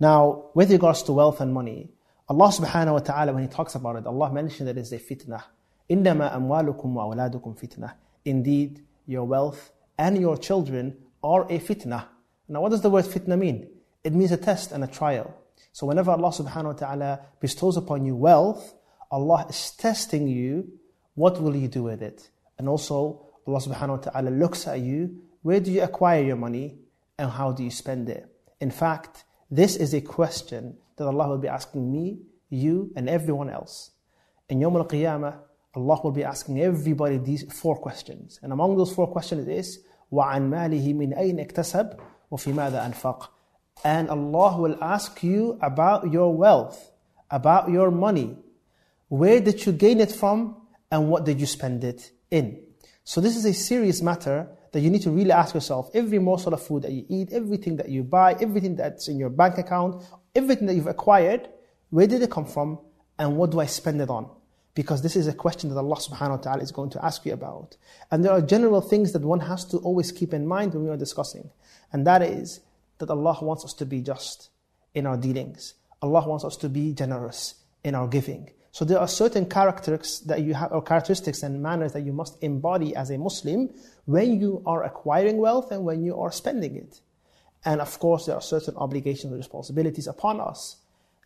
Now, 0.00 0.44
with 0.54 0.70
regards 0.70 1.02
to 1.02 1.12
wealth 1.12 1.40
and 1.40 1.52
money, 1.52 1.90
Allah 2.29 2.47
subhanahu 2.47 2.93
wa 2.93 2.99
ta'ala, 2.99 3.33
when 3.33 3.43
He 3.43 3.49
talks 3.49 3.75
about 3.75 3.97
it, 3.97 4.05
Allah 4.05 4.31
mentioned 4.31 4.67
that 4.69 4.77
it's 4.77 4.91
a 4.91 4.99
fitnah. 4.99 5.43
إِنَّمَا 5.89 6.35
أَمْوَالُكُمْ 6.35 6.83
وَأَوْلَادُكُمْ 6.83 7.59
fitnah. 7.59 7.93
Indeed, 8.25 8.81
your 9.05 9.25
wealth 9.25 9.71
and 9.97 10.17
your 10.17 10.37
children 10.37 10.97
are 11.23 11.43
a 11.43 11.59
fitnah. 11.59 12.05
Now, 12.47 12.61
what 12.61 12.69
does 12.69 12.81
the 12.81 12.89
word 12.89 13.05
fitnah 13.05 13.37
mean? 13.37 13.67
It 14.03 14.13
means 14.13 14.31
a 14.31 14.37
test 14.37 14.71
and 14.71 14.83
a 14.83 14.87
trial. 14.87 15.33
So 15.71 15.87
whenever 15.87 16.11
Allah 16.11 16.29
subhanahu 16.29 16.65
wa 16.65 16.73
ta'ala 16.73 17.19
bestows 17.39 17.77
upon 17.77 18.05
you 18.05 18.15
wealth, 18.15 18.73
Allah 19.11 19.45
is 19.49 19.71
testing 19.71 20.27
you, 20.27 20.71
what 21.15 21.41
will 21.41 21.55
you 21.55 21.67
do 21.67 21.83
with 21.83 22.01
it? 22.01 22.29
And 22.57 22.69
also, 22.69 23.27
Allah 23.47 23.59
subhanahu 23.59 23.89
wa 23.89 24.11
ta'ala 24.11 24.29
looks 24.29 24.67
at 24.67 24.79
you, 24.79 25.21
where 25.41 25.59
do 25.59 25.71
you 25.71 25.81
acquire 25.83 26.23
your 26.23 26.35
money 26.35 26.77
and 27.17 27.29
how 27.29 27.51
do 27.51 27.63
you 27.63 27.71
spend 27.71 28.09
it? 28.09 28.27
In 28.59 28.71
fact, 28.71 29.23
this 29.51 29.75
is 29.75 29.93
a 29.93 30.01
question 30.01 30.77
that 30.97 31.05
Allah 31.07 31.29
will 31.29 31.37
be 31.37 31.47
asking 31.47 31.91
me, 31.91 32.19
you, 32.49 32.91
and 32.95 33.09
everyone 33.09 33.49
else. 33.49 33.91
In 34.49 34.59
Yawm 34.59 34.75
al-Qiyamah, 34.75 35.37
Allah 35.75 36.01
will 36.03 36.11
be 36.11 36.23
asking 36.23 36.61
everybody 36.61 37.17
these 37.17 37.51
four 37.51 37.75
questions. 37.75 38.39
And 38.43 38.53
among 38.53 38.77
those 38.77 38.93
four 38.93 39.07
questions 39.07 39.47
is, 39.47 39.79
وَعَنْ 40.11 40.49
مَالِهِ 40.49 40.93
مِنْ 40.93 41.17
أَيْنَ 41.17 41.39
اكْتَسَبْ 41.39 41.99
وَفِي 42.31 42.53
مَاذَا 42.53 42.93
أَنْفَقْ 42.93 43.27
And 43.83 44.09
Allah 44.09 44.61
will 44.61 44.83
ask 44.83 45.23
you 45.23 45.57
about 45.61 46.11
your 46.11 46.35
wealth, 46.35 46.91
about 47.31 47.69
your 47.69 47.89
money. 47.89 48.37
Where 49.07 49.39
did 49.39 49.65
you 49.65 49.71
gain 49.71 49.99
it 49.99 50.11
from 50.11 50.57
and 50.91 51.09
what 51.09 51.25
did 51.25 51.39
you 51.39 51.47
spend 51.47 51.83
it 51.83 52.11
in? 52.29 52.61
So 53.03 53.19
this 53.19 53.35
is 53.35 53.45
a 53.45 53.53
serious 53.53 54.01
matter 54.01 54.47
that 54.71 54.81
you 54.81 54.89
need 54.89 55.01
to 55.03 55.11
really 55.11 55.31
ask 55.31 55.53
yourself. 55.53 55.89
Every 55.93 56.19
morsel 56.19 56.53
of 56.53 56.61
food 56.61 56.83
that 56.83 56.91
you 56.91 57.05
eat, 57.09 57.31
everything 57.31 57.77
that 57.77 57.89
you 57.89 58.03
buy, 58.03 58.33
everything 58.39 58.75
that's 58.75 59.07
in 59.07 59.17
your 59.17 59.29
bank 59.29 59.57
account, 59.57 60.03
everything 60.38 60.66
that 60.68 60.74
you've 60.74 60.86
acquired, 60.86 61.48
where 61.90 62.06
did 62.06 62.22
it 62.22 62.30
come 62.30 62.46
from 62.46 62.78
and 63.18 63.36
what 63.36 63.50
do 63.50 63.60
I 63.60 63.66
spend 63.66 64.00
it 64.00 64.08
on? 64.08 64.30
Because 64.74 65.02
this 65.02 65.16
is 65.16 65.26
a 65.26 65.34
question 65.34 65.70
that 65.70 65.76
Allah 65.76 65.96
subhanahu 65.96 66.30
wa 66.30 66.36
ta'ala 66.36 66.62
is 66.62 66.70
going 66.70 66.90
to 66.90 67.04
ask 67.04 67.26
you 67.26 67.32
about. 67.32 67.76
And 68.10 68.24
there 68.24 68.32
are 68.32 68.40
general 68.40 68.80
things 68.80 69.12
that 69.12 69.22
one 69.22 69.40
has 69.40 69.64
to 69.66 69.78
always 69.78 70.12
keep 70.12 70.32
in 70.32 70.46
mind 70.46 70.72
when 70.72 70.84
we 70.84 70.90
are 70.90 70.96
discussing. 70.96 71.50
And 71.92 72.06
that 72.06 72.22
is 72.22 72.60
that 72.98 73.10
Allah 73.10 73.36
wants 73.42 73.64
us 73.64 73.74
to 73.74 73.86
be 73.86 74.00
just 74.00 74.50
in 74.94 75.06
our 75.06 75.16
dealings. 75.16 75.74
Allah 76.00 76.26
wants 76.28 76.44
us 76.44 76.56
to 76.58 76.68
be 76.68 76.92
generous 76.92 77.54
in 77.82 77.94
our 77.94 78.06
giving. 78.06 78.50
So 78.70 78.84
there 78.84 79.00
are 79.00 79.08
certain 79.08 79.46
characteristics 79.46 80.20
that 80.20 80.42
you 80.42 80.54
have, 80.54 80.70
or 80.70 80.82
characteristics 80.82 81.42
and 81.42 81.60
manners 81.60 81.92
that 81.94 82.02
you 82.02 82.12
must 82.12 82.40
embody 82.42 82.94
as 82.94 83.10
a 83.10 83.18
Muslim 83.18 83.70
when 84.04 84.40
you 84.40 84.62
are 84.66 84.84
acquiring 84.84 85.38
wealth 85.38 85.72
and 85.72 85.84
when 85.84 86.04
you 86.04 86.20
are 86.20 86.30
spending 86.30 86.76
it. 86.76 87.00
And 87.64 87.80
of 87.80 87.98
course, 87.98 88.26
there 88.26 88.34
are 88.34 88.40
certain 88.40 88.76
obligations 88.76 89.32
and 89.32 89.36
responsibilities 89.36 90.06
upon 90.06 90.40
us. 90.40 90.76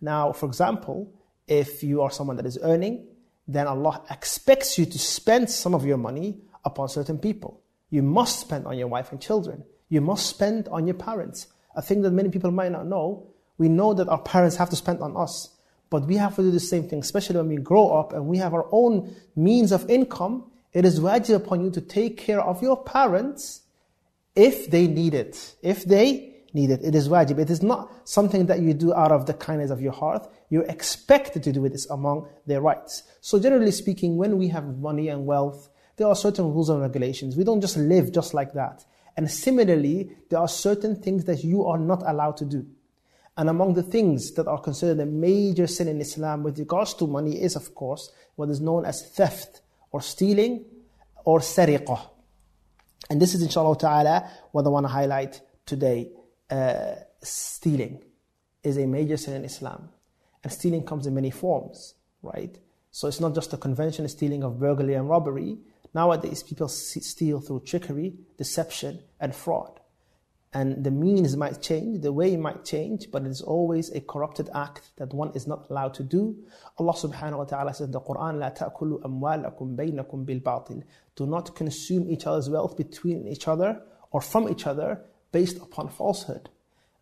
Now, 0.01 0.33
for 0.33 0.47
example, 0.47 1.13
if 1.47 1.83
you 1.83 2.03
are 2.03 2.11
someone 2.11 2.37
that 2.37 2.47
is 2.47 2.59
earning, 2.63 3.07
then 3.47 3.67
Allah 3.67 4.03
expects 4.11 4.79
you 4.79 4.87
to 4.87 4.99
spend 4.99 5.51
some 5.51 5.75
of 5.75 5.85
your 5.85 5.97
money 5.97 6.39
upon 6.65 6.89
certain 6.89 7.19
people. 7.19 7.61
You 7.91 8.03
must 8.03 8.41
spend 8.41 8.67
on 8.67 8.79
your 8.79 8.89
wife 8.89 9.13
and 9.13 9.21
children. 9.21 9.65
You 9.89 10.01
must 10.01 10.27
spend 10.27 10.69
on 10.69 10.87
your 10.87 10.95
parents. 10.95 11.49
A 11.77 11.83
thing 11.83 12.03
that 12.03 12.13
many 12.13 12.31
people 12.31 12.51
might 12.51 12.73
not 12.73 12.87
know. 12.87 13.27
We 13.59 13.69
know 13.69 13.93
that 13.95 14.09
our 14.09 14.21
parents 14.21 14.57
have 14.57 14.71
to 14.71 14.77
spend 14.77 15.01
on 15.01 15.17
us, 15.17 15.51
but 15.91 16.07
we 16.07 16.17
have 16.17 16.37
to 16.37 16.43
do 16.43 16.51
the 16.51 16.61
same 16.61 16.89
thing, 16.89 17.01
especially 17.01 17.37
when 17.37 17.49
we 17.49 17.57
grow 17.57 17.93
up 17.93 18.13
and 18.13 18.27
we 18.27 18.39
have 18.39 18.55
our 18.55 18.67
own 18.73 19.15
means 19.37 19.73
of 19.73 19.89
income. 19.91 20.51
It 20.73 20.85
is 20.87 21.01
wajib 21.01 21.37
upon 21.37 21.63
you 21.63 21.71
to 21.73 21.81
take 21.81 22.17
care 22.17 22.41
of 22.41 22.63
your 22.63 22.83
parents 22.83 23.63
if 24.35 24.71
they 24.71 24.87
need 24.87 25.15
it. 25.15 25.55
If 25.63 25.85
they 25.85 26.45
need 26.53 26.71
it, 26.71 26.81
it 26.83 26.95
is 26.95 27.09
wajib. 27.09 27.39
It 27.39 27.51
is 27.51 27.63
not 27.63 28.09
something 28.09 28.47
that 28.47 28.61
you 28.61 28.75
do 28.75 28.93
out 28.95 29.13
of 29.13 29.27
the 29.27 29.35
kindness 29.35 29.71
of 29.71 29.81
your 29.81 29.93
heart. 29.93 30.29
You're 30.51 30.65
expected 30.65 31.43
to 31.45 31.53
do 31.53 31.65
it. 31.65 31.73
It's 31.73 31.89
among 31.91 32.29
their 32.47 32.61
rights. 32.61 33.03
So 33.21 33.39
generally 33.39 33.71
speaking, 33.71 34.17
when 34.17 34.39
we 34.39 34.49
have 34.49 34.79
money 34.79 35.09
and 35.09 35.27
wealth, 35.27 35.69
there 35.97 36.07
are 36.07 36.17
certain 36.17 36.47
rules 36.53 36.69
and 36.69 36.81
regulations. 36.81 37.37
We 37.37 37.45
don't 37.45 37.61
just 37.61 37.77
live 37.77 38.13
just 38.13 38.35
like 38.35 38.53
that. 38.55 38.85
And 39.17 39.31
similarly, 39.31 40.11
there 40.31 40.39
are 40.39 40.49
certain 40.49 40.97
things 40.97 41.25
that 41.27 41.45
you 41.45 41.67
are 41.67 41.79
not 41.79 42.03
allowed 42.07 42.39
to 42.39 42.45
do. 42.45 42.67
And 43.37 43.49
among 43.49 43.75
the 43.75 43.83
things 43.83 44.33
that 44.33 44.47
are 44.47 44.61
considered 44.61 45.01
a 45.01 45.07
major 45.07 45.67
sin 45.67 45.89
in 45.89 46.01
Islam 46.01 46.43
with 46.43 46.59
regards 46.59 46.95
to 46.95 47.07
money 47.07 47.41
is, 47.41 47.57
of 47.57 47.75
course, 47.75 48.11
what 48.37 48.49
is 48.51 48.61
known 48.61 48.85
as 48.85 49.11
theft 49.11 49.63
or 49.91 50.01
stealing 50.03 50.65
or 51.25 51.41
sariqah. 51.41 52.12
And 53.11 53.21
this 53.21 53.35
is, 53.35 53.43
inshallah 53.43 53.79
ta'ala, 53.79 54.31
what 54.53 54.67
I 54.67 54.69
want 54.69 54.85
to 54.85 54.93
highlight 54.93 55.41
today. 55.67 56.11
Uh, 56.51 56.95
stealing 57.23 58.03
is 58.63 58.77
a 58.77 58.87
major 58.87 59.17
sin 59.17 59.35
in 59.35 59.45
Islam. 59.45 59.89
And 60.43 60.53
stealing 60.53 60.85
comes 60.85 61.07
in 61.07 61.15
many 61.15 61.31
forms, 61.31 61.95
right? 62.23 62.57
So 62.91 63.09
it's 63.09 63.21
not 63.21 63.35
just 63.35 63.53
a 63.53 63.57
conventional 63.57 64.09
stealing 64.09 64.43
of 64.43 64.59
burglary 64.59 64.95
and 64.95 65.09
robbery. 65.09 65.59
Nowadays, 65.95 66.43
people 66.43 66.69
steal 66.69 67.41
through 67.41 67.61
trickery, 67.61 68.15
deception, 68.37 69.01
and 69.21 69.35
fraud 69.35 69.81
And 70.54 70.84
the 70.84 70.92
means 70.92 71.36
might 71.36 71.62
change, 71.62 72.02
the 72.02 72.14
way 72.14 72.38
might 72.38 72.64
change, 72.64 73.12
but 73.12 73.24
it 73.24 73.28
is 73.28 73.42
always 73.42 73.92
a 73.92 74.00
corrupted 74.00 74.50
act 74.56 74.92
that 74.96 75.14
one 75.14 75.32
is 75.36 75.46
not 75.46 75.70
allowed 75.70 75.94
to 75.96 76.04
do. 76.04 76.36
Allah 76.80 76.94
subhanahu 76.94 77.38
wa 77.38 77.44
ta'ala 77.44 77.74
says 77.74 77.88
in 77.88 77.92
the 77.92 78.00
Quran, 78.02 78.40
لا 78.40 78.58
تأكلوا 78.58 79.06
أموالكم 79.06 79.76
بينكم 79.76 80.26
بالباطل. 80.26 80.84
Do 81.16 81.26
not 81.28 81.56
consume 81.56 82.10
each 82.10 82.26
other's 82.26 82.50
wealth 82.50 82.78
between 82.78 83.28
each 83.28 83.48
other 83.48 83.82
or 84.12 84.22
from 84.22 84.50
each 84.50 84.66
other 84.66 85.02
based 85.32 85.58
upon 85.58 85.90
falsehood. 85.90 86.50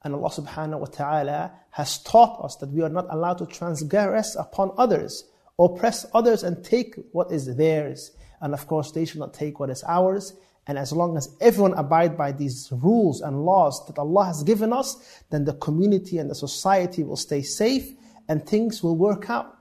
And 0.04 0.14
Allah 0.14 0.30
subhanahu 0.30 0.80
wa 0.80 0.86
ta'ala 0.86 1.52
has 1.72 2.04
taught 2.04 2.44
us 2.44 2.56
that 2.58 2.72
we 2.72 2.82
are 2.82 2.90
not 2.90 3.08
allowed 3.10 3.38
to 3.40 3.46
transgress 3.46 4.36
upon 4.36 4.72
others, 4.78 5.24
oppress 5.58 6.06
others 6.14 6.44
and 6.44 6.64
take 6.64 6.96
what 7.12 7.32
is 7.32 7.56
theirs. 7.56 8.12
And 8.42 8.54
of 8.54 8.68
course, 8.68 8.92
they 8.92 9.06
should 9.06 9.20
not 9.20 9.34
take 9.34 9.60
what 9.60 9.70
is 9.70 9.84
ours. 9.88 10.34
And 10.68 10.78
as 10.78 10.92
long 10.92 11.16
as 11.16 11.30
everyone 11.40 11.74
abide 11.74 12.18
by 12.18 12.32
these 12.32 12.70
rules 12.72 13.22
and 13.22 13.46
laws 13.46 13.86
that 13.88 14.00
Allah 14.00 14.26
has 14.26 14.44
given 14.44 14.74
us, 14.74 15.22
then 15.30 15.46
the 15.46 15.54
community 15.54 16.18
and 16.18 16.30
the 16.30 16.36
society 16.36 17.04
will 17.04 17.18
stay 17.18 17.44
safe 17.44 17.88
and 18.28 18.46
things 18.46 18.82
will 18.82 18.96
work 18.96 19.30
out. 19.30 19.58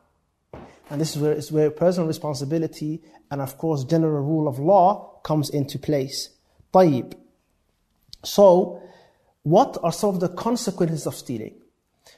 And 0.91 1.01
this 1.01 1.15
is 1.15 1.23
where, 1.23 1.33
is 1.33 1.53
where 1.53 1.71
personal 1.71 2.07
responsibility 2.07 3.03
and 3.31 3.41
of 3.41 3.59
course 3.59 3.85
general 3.85 4.23
rule 4.23 4.49
of 4.49 4.59
law 4.59 5.21
comes 5.23 5.51
into 5.51 5.79
place. 5.79 6.31
طيب. 6.73 7.15
So, 8.25 8.81
what 9.43 9.77
are 9.83 9.93
some 9.93 10.11
of 10.11 10.21
the 10.21 10.29
consequences 10.29 11.07
of 11.07 11.15
stealing? 11.15 11.55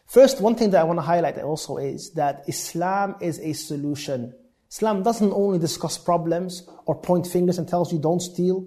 First, 0.06 0.40
one 0.40 0.54
thing 0.54 0.70
that 0.70 0.80
I 0.80 0.84
want 0.84 0.98
to 0.98 1.02
highlight 1.02 1.38
also 1.38 1.78
is 1.78 2.10
that 2.12 2.44
Islam 2.46 3.16
is 3.20 3.40
a 3.40 3.52
solution. 3.52 4.34
Islam 4.71 5.03
doesn't 5.03 5.33
only 5.33 5.59
discuss 5.59 5.97
problems 5.97 6.63
or 6.85 6.95
point 6.95 7.27
fingers 7.27 7.57
and 7.57 7.67
tells 7.67 7.91
you 7.91 7.99
don't 7.99 8.21
steal. 8.21 8.65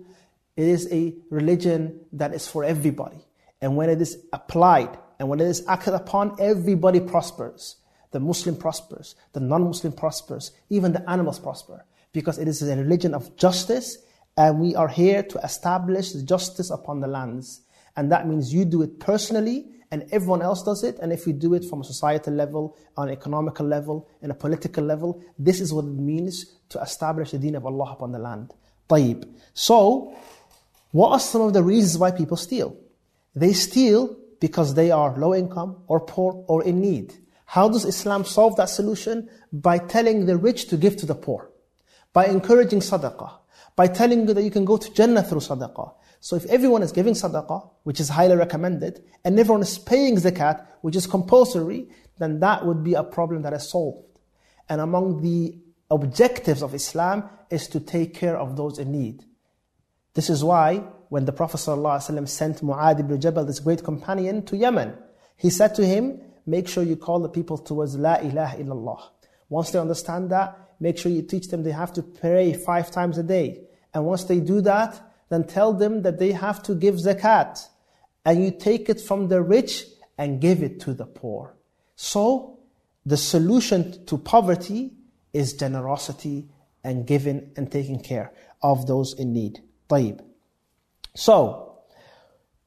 It 0.55 0.67
is 0.67 0.87
a 0.93 1.15
religion 1.31 2.01
that 2.13 2.35
is 2.35 2.47
for 2.47 2.63
everybody. 2.63 3.25
And 3.63 3.75
when 3.77 3.89
it 3.89 4.03
is 4.03 4.19
applied 4.33 4.99
and 5.19 5.29
when 5.31 5.41
it 5.41 5.47
is 5.47 5.65
acted 5.67 5.95
upon, 5.95 6.37
everybody 6.39 7.01
prospers. 7.01 7.77
The 8.11 8.21
Muslim 8.21 8.55
prospers, 8.55 9.17
the 9.33 9.41
non-Muslim 9.41 9.95
prospers, 9.95 10.53
even 10.69 10.93
the 10.93 11.09
animals 11.11 11.39
prosper. 11.39 11.85
Because 12.13 12.39
it 12.39 12.47
is 12.47 12.63
a 12.63 12.77
religion 12.77 13.15
of 13.15 13.35
justice 13.37 13.99
and 14.37 14.61
we 14.61 14.75
are 14.77 14.89
here 14.89 15.23
to 15.23 15.39
establish 15.39 16.13
justice 16.13 16.71
upon 16.71 17.01
the 17.01 17.07
lands. 17.07 17.63
And 17.96 18.12
that 18.12 18.28
means 18.28 18.54
you 18.54 18.66
do 18.66 18.82
it 18.82 19.00
personally 19.00 19.68
and 19.92 20.06
everyone 20.12 20.42
else 20.42 20.64
does 20.64 20.84
it. 20.84 21.00
And 21.00 21.12
if 21.12 21.26
we 21.26 21.34
do 21.34 21.54
it 21.54 21.66
from 21.66 21.82
a 21.82 21.84
societal 21.84 22.34
level, 22.34 22.78
on 22.96 23.08
an 23.08 23.14
economical 23.14 23.66
level, 23.66 24.08
in 24.22 24.32
a 24.32 24.36
political 24.36 24.84
level, 24.84 25.22
this 25.38 25.60
is 25.60 25.74
what 25.74 25.86
it 25.86 25.88
means 25.88 26.46
to 26.70 26.80
establish 26.82 27.32
the 27.32 27.40
deen 27.40 27.56
of 27.56 27.66
Allah 27.66 27.94
upon 27.94 28.12
the 28.12 28.20
land. 28.20 28.54
طيب. 28.90 29.26
So, 29.54 30.16
what 30.92 31.12
are 31.12 31.20
some 31.20 31.42
of 31.42 31.54
the 31.54 31.64
reasons 31.64 31.98
why 31.98 32.12
people 32.12 32.38
steal? 32.38 32.76
They 33.36 33.54
steal 33.54 34.16
because 34.40 34.74
they 34.74 34.92
are 34.92 35.18
low 35.18 35.36
income 35.36 35.84
or 35.88 36.00
poor 36.00 36.44
or 36.48 36.64
in 36.64 36.82
need. 36.82 37.14
How 37.46 37.68
does 37.68 37.86
Islam 37.86 38.26
solve 38.26 38.56
that 38.58 38.70
solution? 38.70 39.30
By 39.52 39.80
telling 39.80 40.26
the 40.26 40.38
rich 40.38 40.68
to 40.68 40.78
give 40.78 40.98
to 40.98 41.06
the 41.06 41.16
poor. 41.16 41.50
By 42.14 42.28
encouraging 42.28 42.80
sadaqah. 42.80 43.32
By 43.76 43.88
telling 43.88 44.28
you 44.28 44.34
that 44.34 44.44
you 44.44 44.52
can 44.52 44.66
go 44.66 44.78
to 44.78 44.94
Jannah 44.94 45.24
through 45.24 45.40
sadaqah. 45.40 45.94
so 46.25 46.37
if 46.37 46.47
everyone 46.47 46.83
is 46.83 46.91
giving 46.91 47.13
sadaqah, 47.13 47.69
which 47.83 48.01
is 48.01 48.09
highly 48.09 48.35
recommended, 48.35 49.05
and 49.27 49.39
everyone 49.39 49.61
is 49.61 49.77
paying 49.77 50.17
zakat, 50.17 50.67
which 50.81 50.97
is 50.97 51.07
compulsory, 51.07 51.91
then 52.19 52.41
that 52.41 52.65
would 52.65 52.83
be 52.83 52.95
a 52.95 53.05
problem 53.05 53.43
that 53.43 53.53
is 53.53 53.69
solved. 53.69 54.07
And 54.67 54.81
among 54.81 55.21
the 55.21 55.59
objectives 55.91 56.63
of 56.63 56.75
Islam 56.75 57.29
is 57.51 57.69
to 57.69 57.79
take 57.79 58.15
care 58.15 58.39
of 58.39 58.57
those 58.57 58.79
in 58.79 58.91
need. 58.91 59.23
This 60.15 60.31
is 60.31 60.43
why 60.43 60.77
when 61.11 61.27
the 61.27 61.33
Prophet 61.33 61.59
ﷺ 61.59 62.27
sent 62.27 62.63
Mu'adh 62.63 63.01
ibn 63.01 63.21
Jabal, 63.21 63.45
this 63.45 63.61
great 63.61 63.85
companion, 63.85 64.47
to 64.47 64.57
Yemen, 64.57 64.97
he 65.37 65.51
said 65.51 65.75
to 65.75 65.85
him, 65.85 66.23
make 66.47 66.69
sure 66.69 66.85
you 66.85 66.97
call 66.97 67.21
the 67.21 67.29
people 67.29 67.59
towards 67.59 67.97
La 67.97 68.15
ilaha 68.15 68.57
illallah. 68.57 69.03
Once 69.51 69.73
they 69.73 69.79
understand 69.79 70.31
that, 70.31 70.57
make 70.81 70.97
sure 70.97 71.13
you 71.13 71.21
teach 71.21 71.49
them 71.49 71.63
they 71.63 71.73
have 71.73 71.93
to 71.93 72.03
pray 72.03 72.55
five 72.55 72.91
times 72.91 73.19
a 73.19 73.23
day. 73.23 73.61
And 73.93 74.07
once 74.07 74.25
they 74.25 74.41
do 74.41 74.63
that, 74.63 75.11
then 75.34 75.46
tell 75.46 75.74
them 75.74 76.02
that 76.02 76.20
they 76.20 76.32
have 76.32 76.62
to 76.64 76.76
give 76.76 76.96
zakat. 76.96 77.68
And 78.26 78.44
you 78.44 78.52
take 78.52 78.90
it 78.90 79.00
from 79.00 79.28
the 79.28 79.42
rich 79.42 79.86
and 80.18 80.42
give 80.42 80.62
it 80.62 80.80
to 80.82 80.94
the 80.94 81.06
poor. 81.06 81.56
So, 81.96 82.60
the 83.06 83.18
solution 83.18 84.06
to 84.06 84.18
poverty 84.18 84.94
is 85.34 85.54
generosity 85.54 86.48
and 86.84 87.06
giving 87.06 87.52
and 87.56 87.72
taking 87.72 88.02
care 88.02 88.32
of 88.62 88.88
those 88.88 89.14
in 89.14 89.34
need. 89.34 89.62
طيب. 89.90 90.22
So, 91.16 91.78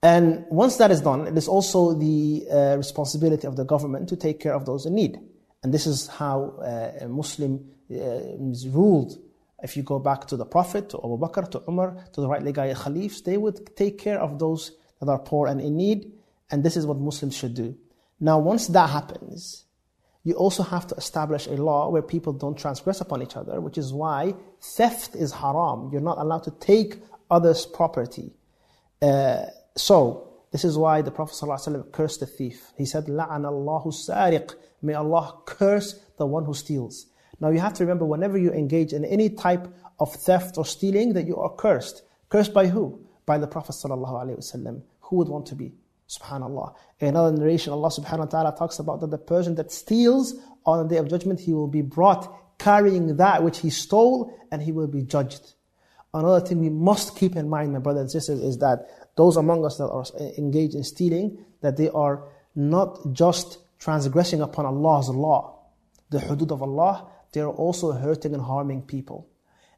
and 0.02 0.44
once 0.50 0.76
that 0.78 0.90
is 0.90 1.00
done, 1.00 1.26
it 1.26 1.36
is 1.36 1.46
also 1.48 1.94
the 1.94 2.46
uh, 2.50 2.76
responsibility 2.76 3.46
of 3.46 3.56
the 3.56 3.64
government 3.64 4.08
to 4.08 4.16
take 4.16 4.40
care 4.40 4.54
of 4.54 4.66
those 4.66 4.84
in 4.84 4.94
need. 4.94 5.20
And 5.62 5.72
this 5.72 5.86
is 5.86 6.08
how 6.08 6.54
uh, 6.60 7.06
Muslim 7.06 7.70
uh, 7.90 7.94
is 7.94 8.66
ruled 8.68 9.16
if 9.62 9.76
you 9.76 9.82
go 9.82 9.98
back 9.98 10.26
to 10.26 10.36
the 10.36 10.44
Prophet, 10.44 10.90
to 10.90 10.98
Abu 10.98 11.18
Bakr, 11.18 11.50
to 11.52 11.62
Umar, 11.68 11.96
to 12.12 12.20
the 12.20 12.28
rightly 12.28 12.52
guided 12.52 12.76
Khalifs, 12.76 13.22
they 13.22 13.36
would 13.36 13.76
take 13.76 13.98
care 13.98 14.20
of 14.20 14.38
those 14.38 14.72
that 15.00 15.08
are 15.08 15.18
poor 15.18 15.46
and 15.46 15.60
in 15.60 15.76
need. 15.76 16.12
And 16.50 16.64
this 16.64 16.76
is 16.76 16.84
what 16.86 16.98
Muslims 16.98 17.36
should 17.36 17.54
do. 17.54 17.76
Now, 18.20 18.38
once 18.38 18.66
that 18.68 18.90
happens, 18.90 19.64
you 20.24 20.34
also 20.34 20.62
have 20.62 20.86
to 20.88 20.94
establish 20.96 21.46
a 21.46 21.52
law 21.52 21.88
where 21.90 22.02
people 22.02 22.32
don't 22.32 22.58
transgress 22.58 23.00
upon 23.00 23.22
each 23.22 23.36
other, 23.36 23.60
which 23.60 23.78
is 23.78 23.92
why 23.92 24.34
theft 24.60 25.16
is 25.16 25.32
haram. 25.32 25.90
You're 25.92 26.00
not 26.00 26.18
allowed 26.18 26.44
to 26.44 26.52
take 26.52 27.02
others' 27.30 27.66
property. 27.66 28.32
Uh, 29.00 29.46
so, 29.76 30.28
this 30.52 30.64
is 30.64 30.76
why 30.76 31.02
the 31.02 31.10
Prophet 31.10 31.34
ﷺ 31.34 31.90
cursed 31.92 32.20
the 32.20 32.26
thief. 32.26 32.72
He 32.76 32.84
said, 32.84 33.06
لَعَنَ 33.06 33.42
اللَّهُ 33.42 33.86
السَّارِقِ 33.86 34.54
May 34.82 34.94
Allah 34.94 35.38
curse 35.46 35.94
the 36.18 36.26
one 36.26 36.44
who 36.44 36.54
steals. 36.54 37.06
Now 37.39 37.49
you 37.49 37.59
have 37.59 37.73
to 37.75 37.83
remember 37.83 38.05
whenever 38.05 38.37
you 38.37 38.51
engage 38.51 38.93
in 38.93 39.05
any 39.05 39.29
type 39.29 39.67
of 39.99 40.13
theft 40.13 40.57
or 40.57 40.65
stealing 40.65 41.13
that 41.13 41.27
you 41.27 41.37
are 41.37 41.53
cursed. 41.53 42.03
Cursed 42.29 42.53
by 42.53 42.67
who? 42.67 42.99
By 43.25 43.37
the 43.37 43.47
Prophet 43.47 43.73
ﷺ. 43.73 44.81
Who 45.01 45.15
would 45.15 45.27
want 45.27 45.45
to 45.47 45.55
be? 45.55 45.73
Subhanallah. 46.09 46.73
In 46.99 47.09
another 47.09 47.37
narration, 47.37 47.73
Allah 47.73 47.89
subhanahu 47.89 48.19
wa 48.19 48.25
ta'ala 48.25 48.55
talks 48.57 48.79
about 48.79 49.01
that 49.01 49.11
the 49.11 49.17
person 49.17 49.55
that 49.55 49.71
steals 49.71 50.35
on 50.65 50.87
the 50.87 50.95
day 50.95 50.99
of 50.99 51.09
judgment, 51.09 51.39
he 51.39 51.53
will 51.53 51.67
be 51.67 51.81
brought 51.81 52.33
carrying 52.57 53.17
that 53.17 53.43
which 53.43 53.59
he 53.59 53.69
stole 53.69 54.33
and 54.51 54.61
he 54.61 54.71
will 54.71 54.87
be 54.87 55.03
judged. 55.03 55.53
Another 56.13 56.45
thing 56.45 56.59
we 56.59 56.69
must 56.69 57.15
keep 57.15 57.35
in 57.35 57.49
mind, 57.49 57.73
my 57.73 57.79
brothers 57.79 58.01
and 58.01 58.11
sisters, 58.11 58.41
is 58.41 58.57
that 58.59 58.87
those 59.15 59.37
among 59.37 59.65
us 59.65 59.77
that 59.77 59.87
are 59.87 60.05
engaged 60.37 60.75
in 60.75 60.83
stealing, 60.83 61.37
that 61.61 61.77
they 61.77 61.89
are 61.89 62.23
not 62.55 63.13
just 63.13 63.59
transgressing 63.79 64.41
upon 64.41 64.65
Allah's 64.65 65.09
law, 65.09 65.59
the 66.09 66.19
hudud 66.19 66.51
of 66.51 66.61
Allah, 66.63 67.09
they 67.33 67.41
are 67.41 67.49
also 67.49 67.91
hurting 67.91 68.33
and 68.33 68.41
harming 68.41 68.83
people. 68.83 69.29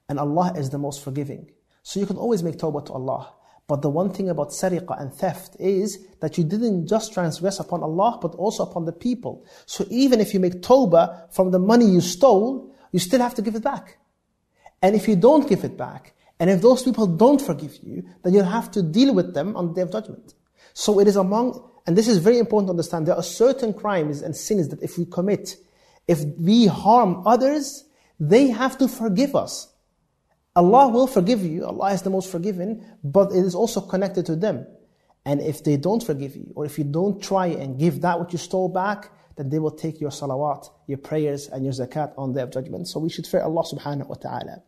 And 0.08 0.20
Allah 0.20 0.54
is 0.58 0.70
the 0.70 0.78
most 0.78 1.04
forgiving. 1.04 1.52
So 1.84 2.00
you 2.00 2.06
can 2.06 2.18
always 2.18 2.44
make 2.44 2.58
tawbah 2.58 2.86
to 2.88 2.94
Allah. 2.94 3.34
But 3.68 3.84
the 3.84 3.90
one 3.90 4.12
thing 4.12 4.30
about 4.30 4.50
sariqah 4.50 5.00
and 5.00 5.14
theft 5.14 5.56
is 5.60 6.00
that 6.22 6.38
you 6.38 6.44
didn't 6.44 6.88
just 6.88 7.14
transgress 7.14 7.60
upon 7.60 7.84
Allah, 7.84 8.18
but 8.20 8.34
also 8.36 8.64
upon 8.64 8.86
the 8.86 8.92
people. 8.92 9.46
So 9.68 9.86
even 9.90 10.20
if 10.20 10.34
you 10.34 10.40
make 10.40 10.62
tawbah 10.62 11.32
from 11.32 11.52
the 11.52 11.60
money 11.60 11.86
you 11.86 12.02
stole, 12.02 12.74
you 12.92 12.98
still 12.98 13.20
have 13.20 13.36
to 13.36 13.44
give 13.44 13.56
it 13.56 13.64
back. 13.64 14.00
And 14.82 14.96
if 14.96 15.08
you 15.08 15.16
don't 15.16 15.48
give 15.48 15.64
it 15.64 15.78
back, 15.78 16.16
and 16.40 16.50
if 16.50 16.62
those 16.62 16.82
people 16.82 17.06
don't 17.06 17.42
forgive 17.42 17.78
you, 17.84 18.04
then 18.24 18.34
you'll 18.34 18.46
have 18.46 18.72
to 18.72 18.82
deal 18.82 19.14
with 19.14 19.34
them 19.34 19.56
on 19.56 19.68
the 19.68 19.74
day 19.74 19.82
of 19.82 19.92
judgment. 19.92 20.34
So 20.74 21.00
it 21.00 21.08
is 21.08 21.18
among, 21.18 21.62
and 21.86 21.98
this 21.98 22.08
is 22.08 22.18
very 22.18 22.40
important 22.40 22.68
to 22.68 22.72
understand, 22.72 23.06
there 23.06 23.16
are 23.16 23.24
certain 23.24 23.74
crimes 23.74 24.22
and 24.22 24.36
sins 24.36 24.70
that 24.70 24.82
if 24.82 24.98
we 24.98 25.06
commit, 25.06 25.58
if 26.09 26.25
we 26.39 26.67
harm 26.67 27.27
others, 27.27 27.85
they 28.21 28.49
have 28.49 28.79
to 28.79 28.89
forgive 28.89 29.35
us. 29.35 29.73
Allah 30.57 30.89
will 30.89 31.07
forgive 31.07 31.43
you. 31.43 31.65
Allah 31.67 31.93
is 31.93 32.03
the 32.03 32.11
most 32.11 32.31
forgiving, 32.31 32.85
but 33.03 33.33
it 33.33 33.45
is 33.45 33.55
also 33.55 33.81
connected 33.81 34.27
to 34.27 34.37
them. 34.37 34.67
And 35.25 35.41
if 35.41 35.65
they 35.65 35.77
don't 35.77 36.03
forgive 36.03 36.37
you, 36.37 36.53
or 36.55 36.65
if 36.65 36.79
you 36.79 36.85
don't 36.85 37.23
try 37.23 37.47
and 37.47 37.79
give 37.79 38.03
that 38.03 38.21
which 38.21 38.33
you 38.33 38.39
stole 38.39 38.69
back, 38.69 39.11
then 39.37 39.49
they 39.49 39.59
will 39.59 39.73
take 39.73 40.01
your 40.01 40.11
salawat, 40.11 40.71
your 40.87 40.99
prayers, 40.99 41.49
and 41.49 41.65
your 41.65 41.73
zakat 41.73 42.13
on 42.17 42.33
the 42.33 42.41
day 42.41 42.43
of 42.43 42.53
judgment. 42.53 42.87
So 42.87 43.01
we 43.01 43.09
should 43.09 43.27
fear 43.27 43.43
Allah 43.43 43.65
subhanahu 43.65 44.07
wa 44.07 44.15
ta'ala. 44.15 44.63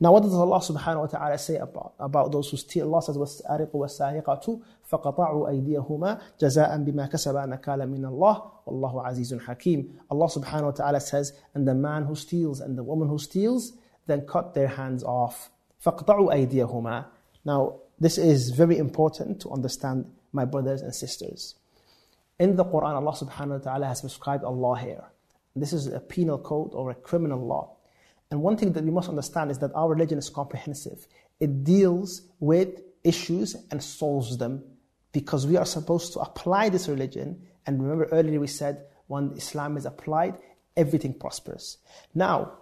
Now, 0.00 0.12
what 0.12 0.22
does 0.22 0.32
Allah 0.32 0.60
subhanahu 0.60 1.00
wa 1.00 1.06
ta'ala 1.06 1.38
say 1.38 1.56
about, 1.56 1.94
about 1.98 2.32
those 2.32 2.48
who 2.50 2.56
steal? 2.56 2.86
Allah 2.86 3.02
says, 3.02 3.16
وَالسَّارِقُ 3.16 3.72
وَالسَّارِقَةُ 3.72 4.62
فَقَطَعُوا 4.90 5.48
أَيْدِيَهُمَا 5.48 6.20
جَزَاءً 6.40 6.76
بِمَا 6.84 7.06
كَسَبَا 7.06 7.46
نَكَالًا 7.46 7.86
مِنَ 7.86 8.06
اللَّهِ 8.06 8.42
وَاللَّهُ 8.66 9.06
عَزِيزٌ 9.06 9.40
حَكِيمٌ 9.40 9.90
Allah 10.10 10.26
subhanahu 10.26 10.64
wa 10.64 10.70
ta'ala 10.70 11.00
says, 11.00 11.32
and 11.54 11.66
the 11.66 11.74
man 11.74 12.04
who 12.04 12.14
steals 12.14 12.60
and 12.60 12.78
the 12.78 12.84
woman 12.84 13.08
who 13.08 13.18
steals, 13.18 13.72
then 14.06 14.26
cut 14.26 14.54
their 14.54 14.68
hands 14.68 15.02
off. 15.02 15.50
فَقَطَعُوا 15.84 16.32
أَيْدِيَهُمَا 16.32 17.06
Now, 17.44 17.80
this 17.98 18.18
is 18.18 18.50
very 18.50 18.78
important 18.78 19.40
to 19.40 19.50
understand, 19.50 20.06
my 20.32 20.44
brothers 20.44 20.82
and 20.82 20.94
sisters. 20.94 21.56
In 22.38 22.56
the 22.56 22.64
Quran, 22.64 22.94
Allah 22.94 23.12
subhanahu 23.12 23.58
wa 23.58 23.58
ta'ala 23.58 23.86
has 23.86 24.02
prescribed 24.02 24.44
a 24.44 24.50
law 24.50 24.74
here. 24.74 25.04
This 25.54 25.72
is 25.72 25.86
a 25.86 26.00
penal 26.00 26.38
code 26.38 26.74
or 26.74 26.90
a 26.90 26.94
criminal 26.94 27.44
law. 27.44 27.76
And 28.30 28.42
one 28.42 28.56
thing 28.56 28.72
that 28.72 28.84
we 28.84 28.90
must 28.90 29.08
understand 29.08 29.50
is 29.50 29.58
that 29.60 29.70
our 29.74 29.88
religion 29.88 30.18
is 30.18 30.28
comprehensive. 30.28 31.06
It 31.40 31.64
deals 31.64 32.22
with 32.40 32.82
issues 33.04 33.56
and 33.70 33.82
solves 33.82 34.36
them 34.36 34.64
because 35.11 35.45
we 35.45 35.57
are 35.57 35.65
supposed 35.65 36.13
to 36.13 36.19
apply 36.19 36.69
this 36.69 36.87
religion. 36.87 37.41
And 37.65 37.81
remember 37.81 38.05
earlier 38.11 38.39
we 38.39 38.47
said 38.47 38.85
when 39.07 39.31
Islam 39.33 39.77
is 39.77 39.85
applied, 39.85 40.37
everything 40.75 41.13
prospers. 41.13 41.77
Now, 42.13 42.53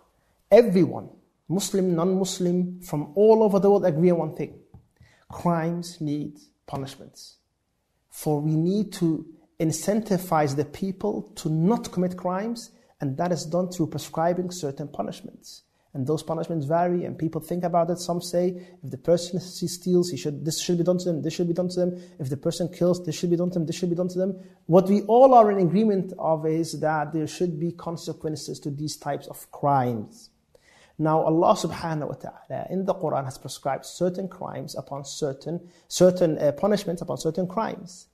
everyone, 0.51 1.09
Muslim, 1.47 1.95
non-Muslim, 1.95 2.81
from 2.81 3.11
all 3.15 3.43
over 3.43 3.59
the 3.59 3.69
world 3.69 3.85
agree 3.85 4.11
on 4.11 4.17
one 4.17 4.35
thing. 4.35 4.59
Crimes 5.31 6.01
need 6.01 6.39
punishments. 6.65 7.37
For 8.09 8.41
we 8.41 8.55
need 8.55 8.91
to 8.93 9.25
incentivize 9.59 10.55
the 10.55 10.65
people 10.65 11.31
to 11.35 11.49
not 11.49 11.91
commit 11.91 12.17
crimes 12.17 12.71
and 13.01 13.17
that 13.17 13.31
is 13.31 13.45
done 13.45 13.69
through 13.69 13.87
prescribing 13.87 14.51
certain 14.51 14.87
punishments. 14.87 15.63
And 15.93 16.05
those 16.05 16.21
punishments 16.21 16.67
vary, 16.67 17.05
and 17.05 17.17
people 17.17 17.41
think 17.41 17.63
about 17.63 17.89
it. 17.89 17.97
Some 17.97 18.21
say 18.21 18.61
if 18.83 18.91
the 18.91 18.97
person 18.97 19.39
steals, 19.39 20.11
he 20.11 20.17
should, 20.17 20.45
this 20.45 20.61
should 20.61 20.77
be 20.77 20.83
done 20.83 20.99
to 20.99 21.05
them, 21.05 21.23
this 21.23 21.33
should 21.33 21.47
be 21.47 21.53
done 21.53 21.69
to 21.69 21.79
them. 21.79 22.01
If 22.19 22.29
the 22.29 22.37
person 22.37 22.69
kills, 22.69 23.03
this 23.03 23.15
should 23.15 23.31
be 23.31 23.35
done 23.35 23.49
to 23.49 23.55
them, 23.55 23.65
this 23.65 23.75
should 23.75 23.89
be 23.89 23.95
done 23.95 24.09
to 24.09 24.19
them. 24.19 24.39
What 24.67 24.87
we 24.87 25.01
all 25.01 25.33
are 25.33 25.51
in 25.51 25.57
agreement 25.65 26.13
of 26.19 26.45
is 26.45 26.79
that 26.81 27.11
there 27.11 27.25
should 27.25 27.59
be 27.59 27.71
consequences 27.71 28.59
to 28.59 28.69
these 28.69 28.97
types 28.97 29.25
of 29.27 29.51
crimes. 29.51 30.29
Now, 30.99 31.21
Allah 31.21 31.55
subhanahu 31.55 32.09
wa 32.09 32.15
ta'ala 32.15 32.67
in 32.69 32.85
the 32.85 32.93
Quran 32.93 33.25
has 33.25 33.37
prescribed 33.37 33.85
certain 33.85 34.27
crimes 34.27 34.75
upon 34.75 35.05
certain, 35.05 35.69
certain 35.87 36.37
uh, 36.37 36.51
punishments 36.51 37.01
upon 37.01 37.17
certain 37.17 37.47
crimes. 37.47 38.07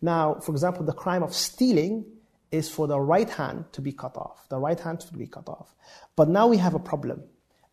Now, 0.00 0.40
for 0.40 0.50
example, 0.50 0.84
the 0.84 0.94
crime 0.94 1.22
of 1.22 1.34
stealing 1.34 2.04
is 2.52 2.68
for 2.68 2.86
the 2.86 3.00
right 3.00 3.28
hand 3.28 3.64
to 3.72 3.80
be 3.80 3.92
cut 3.92 4.16
off, 4.16 4.48
the 4.48 4.58
right 4.58 4.78
hand 4.78 5.00
to 5.00 5.14
be 5.14 5.26
cut 5.26 5.48
off. 5.48 5.74
But 6.14 6.28
now 6.28 6.46
we 6.46 6.58
have 6.58 6.74
a 6.74 6.78
problem, 6.78 7.22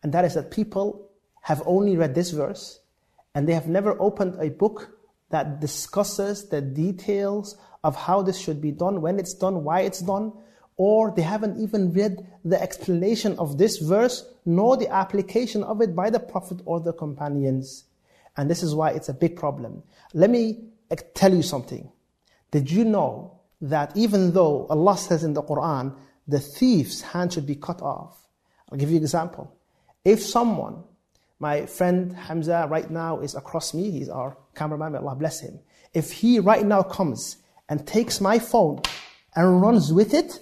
and 0.02 0.12
that 0.12 0.24
is 0.24 0.34
that 0.34 0.50
people 0.50 1.08
have 1.42 1.62
only 1.66 1.96
read 1.96 2.14
this 2.14 2.30
verse, 2.30 2.80
and 3.34 3.46
they 3.48 3.54
have 3.54 3.68
never 3.68 4.00
opened 4.00 4.36
a 4.40 4.50
book 4.50 4.96
that 5.28 5.60
discusses 5.60 6.48
the 6.48 6.60
details 6.60 7.56
of 7.84 7.94
how 7.94 8.22
this 8.22 8.38
should 8.38 8.60
be 8.60 8.72
done, 8.72 9.00
when 9.00 9.18
it's 9.18 9.34
done, 9.34 9.62
why 9.62 9.80
it's 9.82 10.00
done, 10.00 10.32
or 10.76 11.12
they 11.14 11.22
haven't 11.22 11.60
even 11.60 11.92
read 11.92 12.26
the 12.44 12.60
explanation 12.60 13.38
of 13.38 13.58
this 13.58 13.78
verse, 13.78 14.24
nor 14.46 14.76
the 14.76 14.88
application 14.88 15.62
of 15.62 15.80
it 15.82 15.94
by 15.94 16.08
the 16.08 16.18
Prophet 16.18 16.60
or 16.64 16.80
the 16.80 16.92
companions. 16.92 17.84
And 18.36 18.50
this 18.50 18.62
is 18.62 18.74
why 18.74 18.90
it's 18.90 19.08
a 19.08 19.14
big 19.14 19.36
problem. 19.36 19.82
Let 20.14 20.30
me 20.30 20.64
eh, 20.90 20.96
tell 21.14 21.34
you 21.34 21.42
something. 21.42 21.90
Did 22.50 22.70
you 22.70 22.84
know 22.84 23.39
that 23.60 23.96
even 23.96 24.32
though 24.32 24.66
Allah 24.66 24.96
says 24.96 25.24
in 25.24 25.34
the 25.34 25.42
Quran, 25.42 25.94
the 26.26 26.40
thief's 26.40 27.00
hand 27.02 27.32
should 27.32 27.46
be 27.46 27.56
cut 27.56 27.82
off? 27.82 28.28
I'll 28.70 28.78
give 28.78 28.90
you 28.90 28.96
an 28.96 29.02
example. 29.02 29.56
If 30.04 30.22
someone, 30.22 30.84
my 31.38 31.66
friend 31.66 32.14
Hamza 32.14 32.66
right 32.70 32.90
now 32.90 33.20
is 33.20 33.34
across 33.34 33.74
me, 33.74 33.90
he's 33.90 34.08
our 34.08 34.36
cameraman, 34.54 34.92
may 34.92 34.98
Allah 34.98 35.16
bless 35.16 35.40
him. 35.40 35.58
If 35.92 36.12
he 36.12 36.38
right 36.38 36.64
now 36.64 36.82
comes 36.82 37.38
and 37.68 37.86
takes 37.86 38.20
my 38.20 38.38
phone 38.38 38.80
and 39.34 39.60
runs 39.60 39.92
with 39.92 40.14
it, 40.14 40.38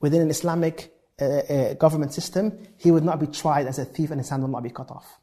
within 0.00 0.22
an 0.22 0.30
Islamic 0.30 0.92
uh, 1.20 1.24
uh, 1.24 1.74
government 1.74 2.14
system, 2.14 2.58
he 2.76 2.90
would 2.90 3.04
not 3.04 3.20
be 3.20 3.26
tried 3.26 3.66
as 3.66 3.78
a 3.78 3.84
thief 3.84 4.10
and 4.10 4.20
his 4.20 4.28
hand 4.28 4.42
will 4.42 4.50
not 4.50 4.62
be 4.62 4.70
cut 4.70 4.90
off. 4.90 5.18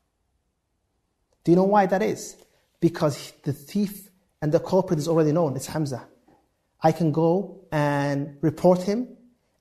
Do 1.44 1.51
you 1.51 1.55
know 1.55 1.63
why 1.63 1.86
that 1.86 2.01
is? 2.01 2.36
Because 2.79 3.34
the 3.44 3.53
thief 3.53 4.10
and 4.45 4.51
the 4.51 4.59
culprit 4.59 4.99
is 4.99 5.07
already 5.07 5.31
known. 5.31 5.55
It's 5.55 5.65
Hamza. 5.65 6.07
I 6.79 6.91
can 6.91 7.11
go 7.11 7.61
and 7.71 8.37
report 8.41 8.83
him, 8.83 9.07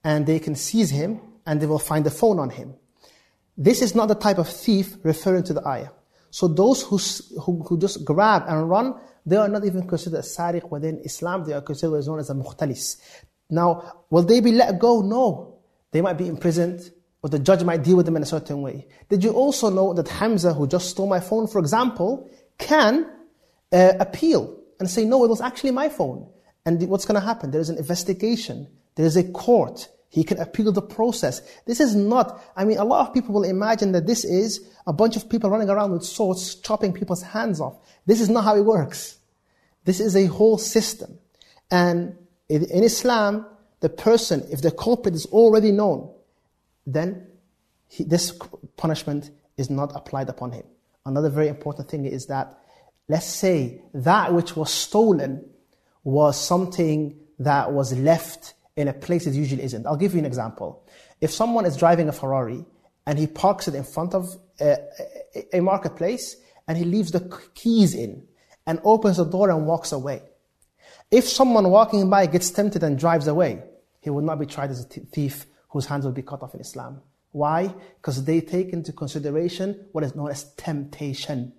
and 0.05 0.27
they 0.27 0.39
can 0.39 0.55
seize 0.55 0.91
him, 0.91 1.23
and 1.47 1.59
they 1.59 1.65
will 1.65 1.79
find 1.79 2.05
the 2.05 2.11
phone 2.11 2.39
on 2.39 2.51
him. 2.51 2.75
This 3.57 3.81
is 3.81 3.95
not 3.95 4.09
the 4.09 4.15
type 4.15 4.37
of 4.37 4.47
thief 4.47 4.99
referring 5.03 5.45
to 5.45 5.55
the 5.55 5.67
ayah. 5.67 5.89
So 6.31 6.49
those 6.49 6.83
who, 6.83 6.99
who, 7.41 7.63
who 7.63 7.79
just 7.79 8.05
grab 8.05 8.43
and 8.47 8.69
run, 8.69 9.01
they 9.25 9.37
are 9.37 9.49
not 9.49 9.65
even 9.65 9.89
considered 9.89 10.19
a 10.19 10.23
sariq 10.23 10.71
within 10.71 10.99
Islam. 10.99 11.47
They 11.47 11.55
are 11.55 11.63
considered 11.63 11.97
as 11.97 12.07
known 12.07 12.19
as 12.19 12.29
a 12.29 12.35
mukhtalis. 12.35 13.01
Now, 13.49 14.03
will 14.11 14.25
they 14.25 14.41
be 14.41 14.53
let 14.53 14.79
go? 14.79 15.01
No. 15.01 15.61
They 15.93 16.03
might 16.03 16.19
be 16.19 16.29
imprisoned, 16.29 16.91
or 17.23 17.31
the 17.31 17.39
judge 17.39 17.65
might 17.65 17.83
deal 17.83 17.97
with 17.97 18.05
them 18.05 18.17
in 18.17 18.23
a 18.23 18.27
certain 18.27 18.61
way. 18.61 18.87
Did 19.09 19.25
you 19.25 19.31
also 19.31 19.71
know 19.71 19.95
that 19.95 20.09
Hamza, 20.09 20.53
who 20.53 20.67
just 20.67 20.91
stole 20.91 21.07
my 21.07 21.21
phone, 21.21 21.47
for 21.47 21.59
example, 21.59 22.29
can 22.59 23.07
uh, 23.73 23.95
appeal 23.99 24.61
and 24.81 24.91
say, 24.91 25.05
no, 25.05 25.25
it 25.25 25.29
was 25.29 25.41
actually 25.41 25.71
my 25.71 25.89
phone. 25.89 26.29
And 26.67 26.83
what's 26.89 27.05
going 27.05 27.21
to 27.21 27.27
happen? 27.27 27.51
There 27.51 27.61
is 27.61 27.69
an 27.69 27.79
investigation. 27.79 28.69
There 28.95 29.07
is 29.07 29.17
a 29.17 29.25
court. 29.25 29.89
He 30.09 30.25
can 30.25 30.39
appeal 30.39 30.71
the 30.73 30.81
process. 30.81 31.43
This 31.67 31.81
is 31.81 31.95
not, 31.95 32.41
I 32.57 32.65
mean, 32.65 32.79
a 32.79 32.85
lot 32.85 33.07
of 33.07 33.13
people 33.13 33.35
will 33.35 33.45
imagine 33.45 33.93
that 33.93 34.07
this 34.07 34.25
is 34.25 34.67
a 34.87 34.93
bunch 34.93 35.17
of 35.17 35.29
people 35.29 35.51
running 35.51 35.69
around 35.69 35.93
with 35.93 36.05
swords, 36.05 36.55
chopping 36.57 36.93
people's 36.93 37.23
hands 37.23 37.61
off. 37.61 37.77
This 38.07 38.21
is 38.21 38.29
not 38.29 38.45
how 38.45 38.57
it 38.57 38.65
works. 38.65 39.19
This 39.85 40.01
is 40.01 40.17
a 40.17 40.27
whole 40.27 40.57
system. 40.57 41.19
And 41.71 42.17
in 42.49 42.85
Islam, 42.85 43.47
the 43.81 43.89
person, 43.89 44.47
if 44.51 44.63
the 44.63 44.71
culprit 44.71 45.15
is 45.15 45.27
already 45.27 45.73
known, 45.73 46.11
then 46.87 47.27
he, 47.89 48.05
this 48.05 48.39
punishment 48.77 49.31
is 49.57 49.69
not 49.69 49.93
applied 49.95 50.29
upon 50.29 50.53
him. 50.53 50.65
Another 51.05 51.29
very 51.29 51.49
important 51.49 51.89
thing 51.89 52.07
is 52.07 52.27
that, 52.27 52.59
let's 53.09 53.27
say, 53.27 53.83
that 53.93 54.33
which 54.33 54.57
was 54.57 54.73
stolen 54.73 55.45
was 56.03 56.41
something 56.41 57.19
that 57.39 57.73
was 57.73 57.97
left 57.99 58.55
in 58.77 58.89
a 58.89 58.93
place 58.93 59.27
it 59.27 59.35
usually 59.35 59.63
isn't. 59.63 59.87
I'll 59.87 59.97
give 59.97 60.15
you 60.15 60.19
an 60.19 60.27
example. 60.27 60.87
If 61.21 61.31
someone 61.31 61.65
is 61.65 61.77
driving 61.77 62.09
a 62.09 62.13
Ferrari 62.13 62.65
and 63.07 63.19
he 63.19 63.27
parks 63.27 63.69
it 63.69 63.75
in 63.75 63.85
front 63.85 64.15
of 64.15 64.37
a, 64.61 64.77
a, 65.53 65.61
marketplace 65.61 66.37
and 66.67 66.77
he 66.77 66.85
leaves 66.85 67.11
the 67.13 67.41
keys 67.55 67.95
in 67.95 68.27
and 68.67 68.81
opens 68.85 69.19
the 69.19 69.25
door 69.25 69.51
and 69.51 69.67
walks 69.67 69.93
away. 69.93 70.23
If 71.11 71.29
someone 71.29 71.69
walking 71.71 72.09
by 72.09 72.27
gets 72.27 72.51
tempted 72.51 72.83
and 72.83 72.99
drives 72.99 73.27
away, 73.27 73.63
he 74.01 74.11
will 74.11 74.23
not 74.23 74.39
be 74.39 74.47
tried 74.47 74.71
as 74.71 74.81
a 74.81 74.89
thief 74.89 75.47
whose 75.69 75.87
hands 75.87 76.05
will 76.05 76.13
be 76.13 76.23
cut 76.23 76.43
off 76.43 76.55
in 76.55 76.61
Islam. 76.61 77.03
Why? 77.33 77.75
Because 77.97 78.25
they 78.25 78.41
take 78.41 78.71
into 78.71 78.93
consideration 78.93 79.87
what 79.93 80.05
is 80.05 80.15
known 80.15 80.31
as 80.31 80.53
temptation. 80.55 81.53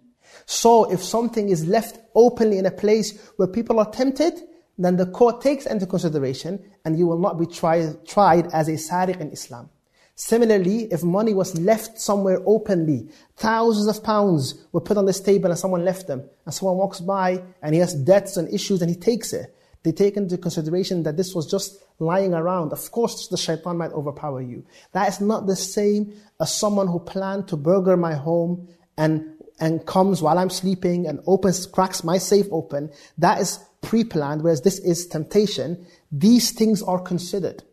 So 0.46 0.92
if 0.92 1.02
something 1.02 1.50
is 1.50 1.66
left 1.66 2.00
openly 2.14 2.58
in 2.58 2.66
a 2.66 2.72
place 2.72 3.32
where 3.38 3.48
people 3.48 3.80
are 3.80 3.90
tempted, 3.92 4.34
then 4.78 4.98
the 4.98 5.06
court 5.06 5.42
takes 5.42 5.66
into 5.66 5.86
consideration 5.86 6.60
and 6.84 6.98
you 6.98 7.08
will 7.08 7.20
not 7.20 7.40
be 7.40 7.46
tried, 7.46 8.06
tried 8.06 8.48
as 8.54 8.68
a 8.68 8.74
sariq 8.74 9.20
in 9.20 9.32
Islam. 9.32 9.70
Similarly, 10.16 10.88
if 10.92 11.04
money 11.04 11.34
was 11.34 11.60
left 11.60 12.00
somewhere 12.00 12.42
openly, 12.46 13.10
thousands 13.36 13.88
of 13.88 14.04
pounds 14.04 14.66
were 14.72 14.80
put 14.80 14.98
on 14.98 15.06
this 15.06 15.20
table 15.20 15.50
and 15.50 15.60
someone 15.60 15.84
left 15.84 16.08
them, 16.08 16.24
and 16.46 16.54
someone 16.54 16.78
walks 16.78 17.02
by 17.02 17.44
and 17.62 17.76
he 17.76 17.82
has 17.82 17.94
debts 17.94 18.38
and 18.38 18.54
issues 18.54 18.82
and 18.82 18.90
he 18.90 18.96
takes 18.96 19.34
it, 19.34 19.54
they 19.84 19.92
take 19.92 20.18
into 20.18 20.38
consideration 20.38 21.04
that 21.04 21.18
this 21.18 21.36
was 21.36 21.50
just 21.50 21.84
lying 22.00 22.34
around. 22.34 22.72
Of 22.72 22.92
course, 22.92 23.28
the 23.28 23.38
shaitan 23.38 23.78
might 23.78 23.92
overpower 23.92 24.42
you. 24.42 24.66
That 24.94 25.10
is 25.10 25.22
not 25.22 25.48
the 25.48 25.56
same 25.56 26.14
as 26.40 26.54
someone 26.54 26.88
who 26.88 27.00
planned 27.00 27.50
to 27.50 27.58
burgle 27.58 27.98
my 27.98 28.14
home 28.16 28.68
and 28.98 29.35
and 29.60 29.86
comes 29.86 30.22
while 30.22 30.38
I'm 30.38 30.50
sleeping 30.50 31.08
and 31.08 31.20
opens, 31.28 31.66
cracks 31.66 32.04
my 32.04 32.18
safe 32.18 32.48
open. 32.52 32.92
That 33.18 33.40
is 33.40 33.60
pre-planned, 33.82 34.42
whereas 34.42 34.62
this 34.62 34.80
is 34.80 35.08
temptation. 35.08 35.86
These 36.12 36.52
things 36.52 36.82
are 36.82 37.00
considered. 37.00 37.64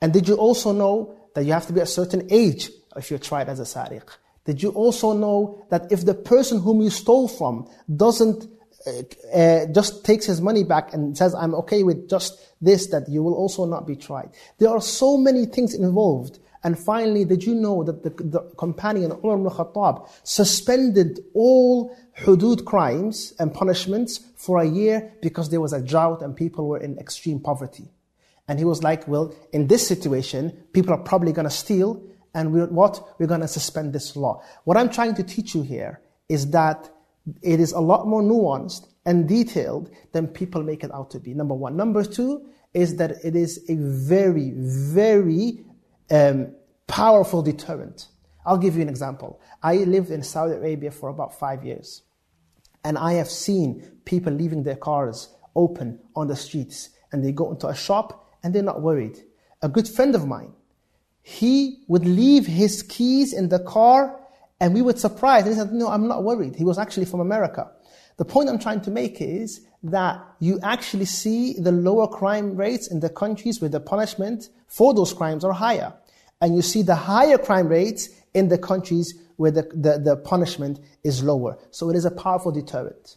And 0.00 0.12
did 0.12 0.28
you 0.28 0.34
also 0.34 0.72
know 0.72 1.16
that 1.34 1.44
you 1.44 1.52
have 1.52 1.66
to 1.66 1.72
be 1.72 1.80
a 1.80 1.86
certain 1.86 2.26
age 2.30 2.70
if 2.96 3.10
you're 3.10 3.18
tried 3.18 3.48
as 3.48 3.60
a 3.60 3.64
sariq. 3.64 4.08
Did 4.44 4.62
you 4.62 4.70
also 4.70 5.12
know 5.12 5.64
that 5.70 5.92
if 5.92 6.04
the 6.04 6.14
person 6.14 6.60
whom 6.60 6.80
you 6.80 6.90
stole 6.90 7.28
from 7.28 7.68
doesn't 7.94 8.48
uh, 8.86 9.36
uh, 9.36 9.66
just 9.66 10.04
takes 10.04 10.24
his 10.26 10.40
money 10.40 10.64
back 10.64 10.94
and 10.94 11.16
says, 11.16 11.34
I'm 11.34 11.54
okay 11.56 11.82
with 11.82 12.08
just 12.08 12.40
this, 12.60 12.86
that 12.88 13.08
you 13.08 13.22
will 13.22 13.34
also 13.34 13.66
not 13.66 13.86
be 13.86 13.96
tried. 13.96 14.30
There 14.58 14.70
are 14.70 14.80
so 14.80 15.16
many 15.16 15.44
things 15.44 15.74
involved. 15.74 16.38
And 16.62 16.78
finally, 16.78 17.24
did 17.24 17.44
you 17.44 17.54
know 17.54 17.84
that 17.84 18.02
the, 18.02 18.10
the 18.10 18.40
companion 18.56 19.12
Umar 19.12 19.38
ibn 19.38 19.50
Khattab 19.50 20.08
suspended 20.24 21.20
all 21.34 21.96
hudud 22.18 22.64
crimes 22.64 23.34
and 23.38 23.52
punishments 23.52 24.20
for 24.36 24.58
a 24.58 24.64
year 24.64 25.12
because 25.22 25.50
there 25.50 25.60
was 25.60 25.72
a 25.72 25.80
drought 25.80 26.22
and 26.22 26.36
people 26.36 26.66
were 26.66 26.78
in 26.78 26.98
extreme 26.98 27.40
poverty? 27.40 27.88
And 28.48 28.58
he 28.58 28.64
was 28.64 28.82
like, 28.82 29.06
well, 29.08 29.34
in 29.52 29.66
this 29.66 29.86
situation, 29.86 30.50
people 30.72 30.92
are 30.92 31.02
probably 31.02 31.32
going 31.32 31.48
to 31.48 31.54
steal, 31.54 32.02
and 32.34 32.52
we're 32.52 32.66
what? 32.66 33.18
We're 33.18 33.26
going 33.26 33.40
to 33.40 33.48
suspend 33.48 33.92
this 33.92 34.14
law. 34.14 34.42
What 34.64 34.76
I'm 34.76 34.90
trying 34.90 35.14
to 35.16 35.22
teach 35.22 35.54
you 35.54 35.62
here 35.62 36.00
is 36.28 36.50
that 36.50 36.90
it 37.42 37.60
is 37.60 37.72
a 37.72 37.80
lot 37.80 38.06
more 38.06 38.22
nuanced 38.22 38.88
and 39.04 39.28
detailed 39.28 39.90
than 40.12 40.28
people 40.28 40.62
make 40.62 40.84
it 40.84 40.92
out 40.92 41.10
to 41.10 41.18
be. 41.18 41.34
Number 41.34 41.54
one. 41.54 41.76
Number 41.76 42.04
two 42.04 42.46
is 42.74 42.96
that 42.96 43.24
it 43.24 43.34
is 43.34 43.64
a 43.68 43.74
very, 43.76 44.52
very 44.56 45.64
um, 46.10 46.54
powerful 46.86 47.42
deterrent. 47.42 48.08
I'll 48.44 48.58
give 48.58 48.76
you 48.76 48.82
an 48.82 48.88
example. 48.88 49.40
I 49.62 49.76
lived 49.76 50.10
in 50.10 50.22
Saudi 50.22 50.54
Arabia 50.54 50.90
for 50.90 51.08
about 51.08 51.38
five 51.38 51.64
years, 51.64 52.02
and 52.84 52.96
I 52.96 53.14
have 53.14 53.28
seen 53.28 53.98
people 54.04 54.32
leaving 54.32 54.62
their 54.62 54.76
cars 54.76 55.34
open 55.54 55.98
on 56.14 56.28
the 56.28 56.36
streets, 56.36 56.90
and 57.12 57.24
they 57.24 57.32
go 57.32 57.50
into 57.50 57.66
a 57.66 57.74
shop 57.74 58.26
and 58.42 58.54
they're 58.54 58.62
not 58.62 58.82
worried. 58.82 59.18
A 59.62 59.68
good 59.68 59.88
friend 59.88 60.14
of 60.14 60.26
mine, 60.26 60.52
he 61.22 61.82
would 61.88 62.06
leave 62.06 62.46
his 62.46 62.82
keys 62.82 63.32
in 63.32 63.48
the 63.48 63.58
car 63.58 64.20
and 64.60 64.72
we 64.72 64.82
would 64.82 64.98
surprise. 64.98 65.42
And 65.42 65.54
he 65.54 65.58
said, 65.58 65.72
no, 65.72 65.88
I'm 65.88 66.06
not 66.06 66.22
worried. 66.22 66.54
He 66.54 66.64
was 66.64 66.78
actually 66.78 67.06
from 67.06 67.20
America. 67.20 67.70
The 68.16 68.24
point 68.24 68.48
I'm 68.48 68.58
trying 68.58 68.80
to 68.82 68.90
make 68.90 69.20
is 69.20 69.66
that 69.90 70.24
you 70.40 70.58
actually 70.62 71.04
see 71.04 71.54
the 71.58 71.72
lower 71.72 72.08
crime 72.08 72.56
rates 72.56 72.88
in 72.88 73.00
the 73.00 73.10
countries 73.10 73.60
where 73.60 73.70
the 73.70 73.80
punishment 73.80 74.48
for 74.66 74.94
those 74.94 75.12
crimes 75.12 75.44
are 75.44 75.52
higher. 75.52 75.92
And 76.40 76.54
you 76.54 76.62
see 76.62 76.82
the 76.82 76.94
higher 76.94 77.38
crime 77.38 77.68
rates 77.68 78.10
in 78.34 78.48
the 78.48 78.58
countries 78.58 79.14
where 79.36 79.50
the, 79.50 79.62
the, 79.74 79.98
the 79.98 80.16
punishment 80.16 80.80
is 81.04 81.22
lower. 81.22 81.58
So 81.70 81.90
it 81.90 81.96
is 81.96 82.04
a 82.04 82.10
powerful 82.10 82.52
deterrent. 82.52 83.16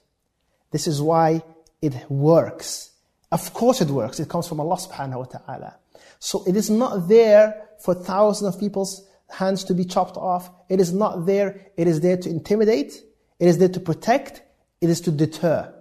This 0.72 0.88
is 0.88 1.02
why 1.02 1.44
it 1.82 1.94
works. 2.10 2.92
Of 3.32 3.54
course 3.54 3.82
it 3.82 3.90
works. 3.90 4.20
It 4.20 4.30
comes 4.30 4.48
from 4.48 4.60
Allah 4.60 4.78
subhanahu 4.78 5.18
wa 5.18 5.26
ta'ala. 5.26 5.76
So 6.20 6.44
it 6.46 6.56
is 6.56 6.70
not 6.70 7.08
there 7.08 7.70
for 7.80 7.94
thousands 7.94 8.56
of 8.56 8.60
people's 8.60 9.08
hands 9.30 9.64
to 9.66 9.74
be 9.74 9.86
chopped 9.86 10.18
off. 10.18 10.50
It 10.68 10.80
is 10.80 10.92
not 10.92 11.26
there. 11.26 11.62
It 11.78 11.88
is 11.88 12.02
there 12.02 12.18
to 12.18 12.30
intimidate. 12.30 13.02
It 13.40 13.48
is 13.48 13.58
there 13.58 13.70
to 13.70 13.80
protect. 13.80 14.42
It 14.82 14.90
is 14.90 15.02
to 15.02 15.12
deter. 15.12 15.74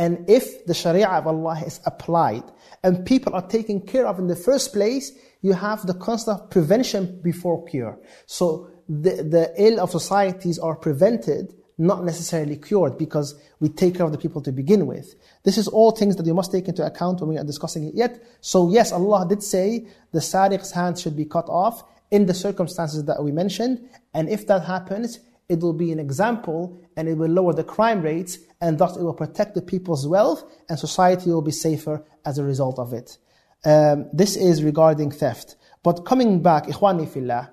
And 0.00 0.30
if 0.30 0.64
the 0.64 0.72
Sharia 0.72 1.08
of 1.08 1.26
Allah 1.26 1.62
is 1.66 1.78
applied 1.84 2.44
and 2.82 3.04
people 3.04 3.34
are 3.34 3.46
taken 3.46 3.82
care 3.82 4.06
of 4.06 4.18
in 4.18 4.28
the 4.28 4.34
first 4.34 4.72
place, 4.72 5.12
you 5.42 5.52
have 5.52 5.86
the 5.86 5.92
concept 5.92 6.40
of 6.40 6.48
prevention 6.48 7.20
before 7.22 7.62
cure. 7.66 7.98
So 8.24 8.70
the, 8.88 9.22
the 9.22 9.52
ill 9.58 9.78
of 9.78 9.90
societies 9.90 10.58
are 10.58 10.74
prevented 10.74 11.54
not 11.76 12.02
necessarily 12.02 12.56
cured 12.56 12.96
because 12.96 13.38
we 13.60 13.68
take 13.68 13.96
care 13.96 14.06
of 14.06 14.12
the 14.12 14.16
people 14.16 14.40
to 14.40 14.52
begin 14.52 14.86
with. 14.86 15.16
This 15.42 15.58
is 15.58 15.68
all 15.68 15.90
things 15.90 16.16
that 16.16 16.24
you 16.24 16.32
must 16.32 16.50
take 16.50 16.66
into 16.66 16.82
account 16.82 17.20
when 17.20 17.28
we 17.28 17.36
are 17.36 17.44
discussing 17.44 17.84
it 17.84 17.94
yet. 17.94 18.22
So 18.40 18.70
yes, 18.70 18.92
Allah 18.92 19.26
did 19.28 19.42
say 19.42 19.86
the 20.12 20.20
sariq's 20.20 20.70
hands 20.70 21.02
should 21.02 21.16
be 21.16 21.26
cut 21.26 21.46
off 21.50 21.84
in 22.10 22.24
the 22.24 22.32
circumstances 22.32 23.04
that 23.04 23.22
we 23.22 23.32
mentioned. 23.32 23.86
And 24.14 24.30
if 24.30 24.46
that 24.46 24.64
happens, 24.64 25.20
it 25.50 25.58
will 25.60 25.72
be 25.72 25.90
an 25.90 25.98
example 25.98 26.80
and 26.96 27.08
it 27.08 27.14
will 27.18 27.28
lower 27.28 27.52
the 27.52 27.64
crime 27.64 28.00
rates 28.02 28.38
and 28.60 28.78
thus 28.78 28.96
it 28.96 29.02
will 29.02 29.12
protect 29.12 29.56
the 29.56 29.62
people's 29.62 30.06
wealth 30.06 30.44
and 30.68 30.78
society 30.78 31.28
will 31.28 31.42
be 31.42 31.50
safer 31.50 32.04
as 32.24 32.38
a 32.38 32.44
result 32.44 32.78
of 32.78 32.92
it. 32.92 33.18
Um, 33.64 34.08
this 34.12 34.36
is 34.36 34.62
regarding 34.62 35.10
theft. 35.10 35.56
But 35.82 36.06
coming 36.06 36.40
back, 36.40 36.66
ikhwani 36.66 37.48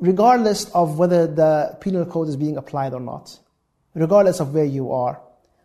regardless 0.00 0.64
of 0.70 0.98
whether 0.98 1.28
the 1.28 1.78
penal 1.80 2.04
code 2.04 2.28
is 2.28 2.36
being 2.36 2.56
applied 2.56 2.92
or 2.92 3.00
not, 3.00 3.38
regardless 3.94 4.40
of 4.40 4.52
where 4.52 4.64
you 4.64 4.90
are, 4.90 5.22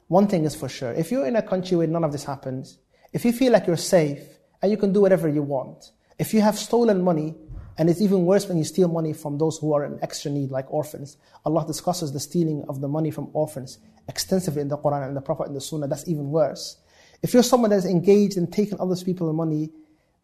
one 0.09 0.27
thing 0.27 0.45
is 0.45 0.55
for 0.55 0.69
sure. 0.69 0.91
If 0.91 1.11
you're 1.11 1.25
in 1.25 1.35
a 1.35 1.41
country 1.41 1.75
where 1.75 1.87
none 1.87 2.03
of 2.03 2.11
this 2.11 2.23
happens, 2.23 2.77
if 3.13 3.25
you 3.25 3.33
feel 3.33 3.51
like 3.51 3.65
you're 3.65 3.77
safe 3.77 4.21
and 4.61 4.71
you 4.71 4.77
can 4.77 4.93
do 4.93 5.01
whatever 5.01 5.27
you 5.27 5.41
want, 5.41 5.91
if 6.19 6.35
you 6.35 6.41
have 6.41 6.57
stolen 6.57 7.01
money, 7.01 7.35
and 7.79 7.89
it's 7.89 8.01
even 8.01 8.25
worse 8.25 8.45
when 8.45 8.57
you 8.57 8.65
steal 8.65 8.89
money 8.89 9.13
from 9.13 9.37
those 9.37 9.57
who 9.57 9.73
are 9.73 9.85
in 9.85 9.97
extra 10.01 10.29
need, 10.29 10.51
like 10.51 10.71
orphans. 10.71 11.15
Allah 11.45 11.65
discusses 11.65 12.11
the 12.11 12.19
stealing 12.19 12.65
of 12.67 12.81
the 12.81 12.89
money 12.89 13.09
from 13.09 13.29
orphans 13.31 13.79
extensively 14.09 14.61
in 14.61 14.67
the 14.67 14.77
Quran 14.77 15.07
and 15.07 15.15
the 15.15 15.21
Prophet 15.21 15.47
in 15.47 15.53
the 15.53 15.61
Sunnah. 15.61 15.87
That's 15.87 16.05
even 16.05 16.29
worse. 16.29 16.75
If 17.23 17.33
you're 17.33 17.41
someone 17.41 17.69
that's 17.69 17.85
engaged 17.85 18.35
in 18.35 18.47
taking 18.47 18.77
other 18.81 18.97
people's 18.97 19.33
money, 19.33 19.69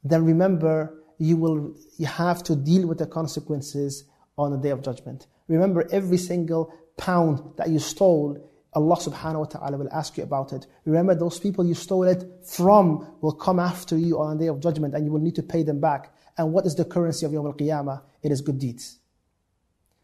then 0.04 0.26
remember 0.26 1.02
you 1.18 1.38
will 1.38 1.74
you 1.98 2.08
have 2.08 2.44
to 2.44 2.58
deal 2.58 2.88
with 2.88 2.98
the 2.98 3.08
consequences 3.08 4.04
on 4.38 4.52
the 4.52 4.58
day 4.58 4.72
of 4.72 4.84
judgment. 4.84 5.28
Remember 5.48 5.88
every 5.94 6.18
single 6.18 6.74
pound 6.98 7.42
that 7.56 7.70
you 7.70 7.80
stole, 7.80 8.38
Allah 8.74 8.98
subhanahu 8.98 9.40
wa 9.40 9.46
ta'ala 9.46 9.78
will 9.78 9.94
ask 9.94 10.18
you 10.18 10.24
about 10.24 10.52
it. 10.52 10.68
Remember 10.84 11.16
those 11.16 11.40
people 11.40 11.66
you 11.66 11.74
stole 11.74 12.04
it 12.04 12.26
from 12.46 13.08
will 13.22 13.32
come 13.32 13.60
after 13.60 13.98
you 13.98 14.20
on 14.20 14.38
the 14.38 14.44
day 14.44 14.50
of 14.50 14.60
judgment 14.60 14.94
and 14.94 15.06
you 15.06 15.12
will 15.14 15.22
need 15.22 15.36
to 15.36 15.44
pay 15.44 15.64
them 15.64 15.80
back. 15.80 16.12
And 16.38 16.52
what 16.52 16.66
is 16.66 16.76
the 16.76 16.86
currency 16.86 17.26
of 17.26 17.32
Yawm 17.32 17.46
al-Qiyamah? 17.46 18.02
It 18.22 18.32
is 18.32 18.42
good 18.42 18.60
deeds. 18.60 19.00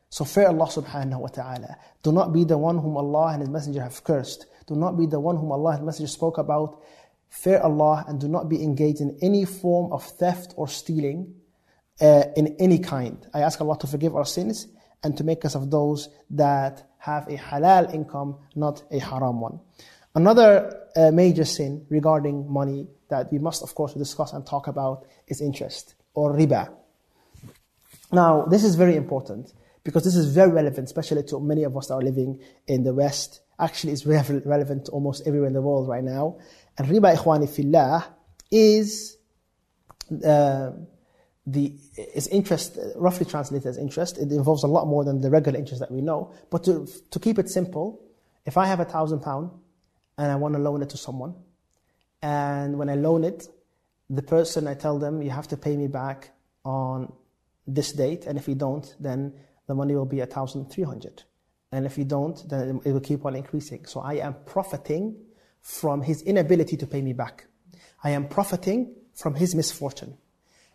So 0.10 0.26
fear 0.26 0.48
Allah 0.48 0.68
subhanahu 0.68 1.20
wa 1.20 1.28
ta'ala. 1.28 1.78
Do 2.04 2.12
not 2.12 2.34
be 2.34 2.44
the 2.44 2.58
one 2.58 2.78
whom 2.78 2.98
Allah 2.98 3.34
and 3.34 3.42
His 3.42 3.50
Messenger 3.50 3.82
have 3.82 4.04
cursed. 4.04 4.46
Do 4.68 4.76
not 4.76 4.98
be 4.98 5.06
the 5.06 5.20
one 5.20 5.38
whom 5.38 5.52
Allah 5.52 5.72
and 5.72 5.80
His 5.80 5.86
Messenger 5.86 6.12
spoke 6.12 6.38
about. 6.38 6.82
Fear 7.30 7.62
Allah 7.62 8.04
and 8.08 8.20
do 8.20 8.28
not 8.28 8.50
be 8.50 8.62
engaged 8.62 9.00
in 9.00 9.18
any 9.22 9.46
form 9.46 9.92
of 9.94 10.04
theft 10.04 10.54
or 10.58 10.68
stealing 10.68 11.34
uh, 12.02 12.26
in 12.36 12.56
any 12.60 12.80
kind. 12.80 13.26
I 13.34 13.42
ask 13.42 13.62
Allah 13.62 13.78
to 13.80 13.88
forgive 13.88 14.16
our 14.16 14.26
sins 14.26 14.68
and 15.02 15.18
to 15.18 15.24
make 15.24 15.46
us 15.46 15.56
of 15.56 15.72
those 15.72 16.10
that 16.32 16.90
have 16.98 17.28
a 17.28 17.38
halal 17.38 17.94
income, 17.94 18.36
not 18.54 18.84
a 18.92 19.00
haram 19.00 19.40
one. 19.40 19.62
Another 20.14 20.88
uh, 20.96 21.12
major 21.12 21.46
sin 21.46 21.86
regarding 21.90 22.52
money 22.52 22.88
that 23.08 23.32
we 23.32 23.40
must, 23.40 23.64
of 23.64 23.74
course, 23.76 23.94
discuss 23.94 24.34
and 24.34 24.46
talk 24.46 24.68
about 24.68 25.06
is 25.28 25.40
interest 25.40 25.96
or 26.14 26.34
riba. 26.34 26.74
Now, 28.12 28.46
this 28.46 28.64
is 28.64 28.76
very 28.76 28.96
important 28.96 29.54
because 29.84 30.04
this 30.04 30.16
is 30.16 30.34
very 30.34 30.52
relevant, 30.52 30.86
especially 30.86 31.24
to 31.24 31.40
many 31.40 31.64
of 31.64 31.76
us 31.78 31.88
that 31.88 31.96
are 31.96 32.02
living 32.02 32.40
in 32.68 32.84
the 32.84 32.94
West. 32.94 33.42
Actually, 33.60 33.94
it's 33.94 34.06
relevant 34.06 34.86
to 34.86 34.92
almost 34.92 35.26
everywhere 35.26 35.48
in 35.48 35.54
the 35.54 35.62
world 35.62 35.88
right 35.88 36.04
now. 36.04 36.38
And 36.78 36.88
riba, 36.88 37.16
ikhwani 37.16 37.50
fillah, 37.50 38.06
is 38.52 39.18
uh, 40.26 40.72
the 41.48 41.74
is 42.14 42.28
interest, 42.28 42.78
roughly 42.96 43.26
translated 43.26 43.68
as 43.68 43.78
interest. 43.78 44.18
It 44.18 44.32
involves 44.32 44.64
a 44.64 44.68
lot 44.68 44.88
more 44.88 45.04
than 45.04 45.22
the 45.22 45.30
regular 45.30 45.58
interest 45.58 45.80
that 45.80 45.92
we 45.92 46.02
know. 46.02 46.34
But 46.50 46.64
to, 46.66 46.88
to 47.10 47.20
keep 47.20 47.40
it 47.40 47.50
simple, 47.50 48.02
if 48.46 48.58
I 48.58 48.66
have 48.68 48.80
a 48.80 48.86
thousand 48.86 49.22
pound 49.22 49.52
and 50.18 50.32
I 50.32 50.36
want 50.36 50.54
to 50.56 50.60
loan 50.60 50.82
it 50.82 50.90
to 50.92 50.98
someone, 50.98 51.36
and 52.22 52.78
when 52.78 52.90
I 52.90 52.96
loan 52.96 53.24
it, 53.24 53.48
the 54.12 54.22
person, 54.22 54.68
I 54.68 54.74
tell 54.74 55.00
them, 55.00 55.22
you 55.22 55.30
have 55.30 55.48
to 55.48 55.58
pay 55.58 55.78
me 55.78 55.88
back 55.88 56.32
on 56.66 57.12
this 57.66 57.94
date, 57.94 58.26
and 58.26 58.38
if 58.38 58.48
you 58.48 58.56
don't, 58.56 58.94
then 59.00 59.34
the 59.68 59.74
money 59.74 59.96
will 59.96 60.06
be 60.06 60.20
1,300. 60.20 61.24
And 61.72 61.86
if 61.86 61.98
you 61.98 62.04
don't, 62.04 62.38
then 62.50 62.82
it 62.84 62.92
will 62.92 63.00
keep 63.00 63.26
on 63.26 63.36
increasing. 63.36 63.86
So 63.86 64.02
I 64.02 64.16
am 64.16 64.36
profiting 64.46 65.16
from 65.62 66.02
his 66.02 66.22
inability 66.24 66.76
to 66.76 66.88
pay 66.88 67.02
me 67.02 67.14
back. 67.14 67.46
I 68.04 68.10
am 68.10 68.28
profiting 68.28 68.94
from 69.16 69.36
his 69.36 69.56
misfortune. 69.56 70.18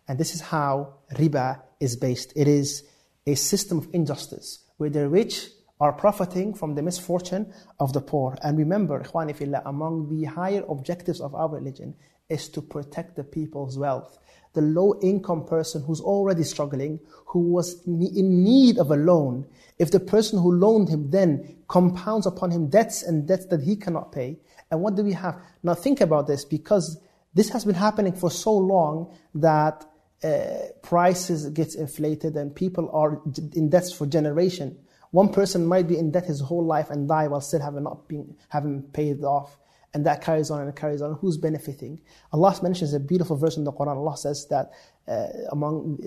And 0.07 0.17
this 0.17 0.33
is 0.33 0.41
how 0.41 0.95
riba 1.13 1.61
is 1.79 1.95
based. 1.95 2.33
It 2.35 2.47
is 2.47 2.83
a 3.27 3.35
system 3.35 3.77
of 3.77 3.87
injustice 3.93 4.63
where 4.77 4.89
the 4.89 5.07
rich 5.07 5.49
are 5.79 5.93
profiting 5.93 6.55
from 6.55 6.73
the 6.73 6.81
misfortune 6.81 7.53
of 7.79 7.93
the 7.93 8.01
poor. 8.01 8.35
And 8.41 8.57
remember, 8.57 9.03
fillah, 9.03 9.61
among 9.65 10.09
the 10.09 10.23
higher 10.23 10.63
objectives 10.67 11.21
of 11.21 11.35
our 11.35 11.49
religion 11.49 11.93
is 12.29 12.49
to 12.49 12.61
protect 12.61 13.15
the 13.15 13.23
people's 13.23 13.77
wealth. 13.77 14.19
The 14.53 14.61
low 14.61 14.99
income 15.01 15.45
person 15.45 15.83
who's 15.83 16.01
already 16.01 16.43
struggling, 16.43 16.99
who 17.25 17.39
was 17.39 17.83
in 17.85 18.43
need 18.43 18.79
of 18.79 18.91
a 18.91 18.95
loan, 18.95 19.45
if 19.77 19.91
the 19.91 19.99
person 19.99 20.39
who 20.39 20.51
loaned 20.51 20.89
him 20.89 21.11
then 21.11 21.57
compounds 21.67 22.25
upon 22.25 22.51
him 22.51 22.67
debts 22.67 23.03
and 23.03 23.27
debts 23.27 23.45
that 23.47 23.61
he 23.61 23.75
cannot 23.75 24.11
pay, 24.11 24.39
and 24.71 24.81
what 24.81 24.95
do 24.95 25.03
we 25.03 25.13
have? 25.13 25.39
Now 25.63 25.73
think 25.73 26.01
about 26.01 26.27
this 26.27 26.43
because 26.43 26.99
this 27.33 27.49
has 27.49 27.65
been 27.65 27.75
happening 27.75 28.13
for 28.13 28.31
so 28.31 28.53
long 28.53 29.15
that 29.35 29.85
uh, 30.23 30.69
prices 30.81 31.47
gets 31.49 31.75
inflated 31.75 32.35
and 32.35 32.55
people 32.55 32.89
are 32.91 33.21
in 33.53 33.69
debt 33.69 33.91
for 33.95 34.07
generation. 34.07 34.77
One 35.11 35.31
person 35.31 35.65
might 35.65 35.87
be 35.87 35.97
in 35.97 36.11
debt 36.11 36.25
his 36.25 36.41
whole 36.41 36.65
life 36.65 36.89
and 36.89 37.07
die 37.07 37.27
while 37.27 37.41
still 37.41 37.61
having 37.61 37.83
not 37.83 38.07
been 38.07 38.35
having 38.49 38.81
paid 38.81 39.23
off. 39.23 39.57
And 39.97 40.05
that 40.05 40.21
carries 40.21 40.51
on 40.51 40.61
and 40.61 40.75
carries 40.75 41.01
on. 41.01 41.15
Who's 41.15 41.37
benefiting? 41.37 41.99
Allah 42.31 42.55
mentions 42.61 42.93
a 42.93 42.99
beautiful 42.99 43.35
verse 43.35 43.57
in 43.57 43.63
the 43.63 43.73
Quran. 43.73 43.97
Allah 43.97 44.15
says 44.15 44.45
that 44.51 44.73
uh, 45.07 45.25
among 45.51 45.97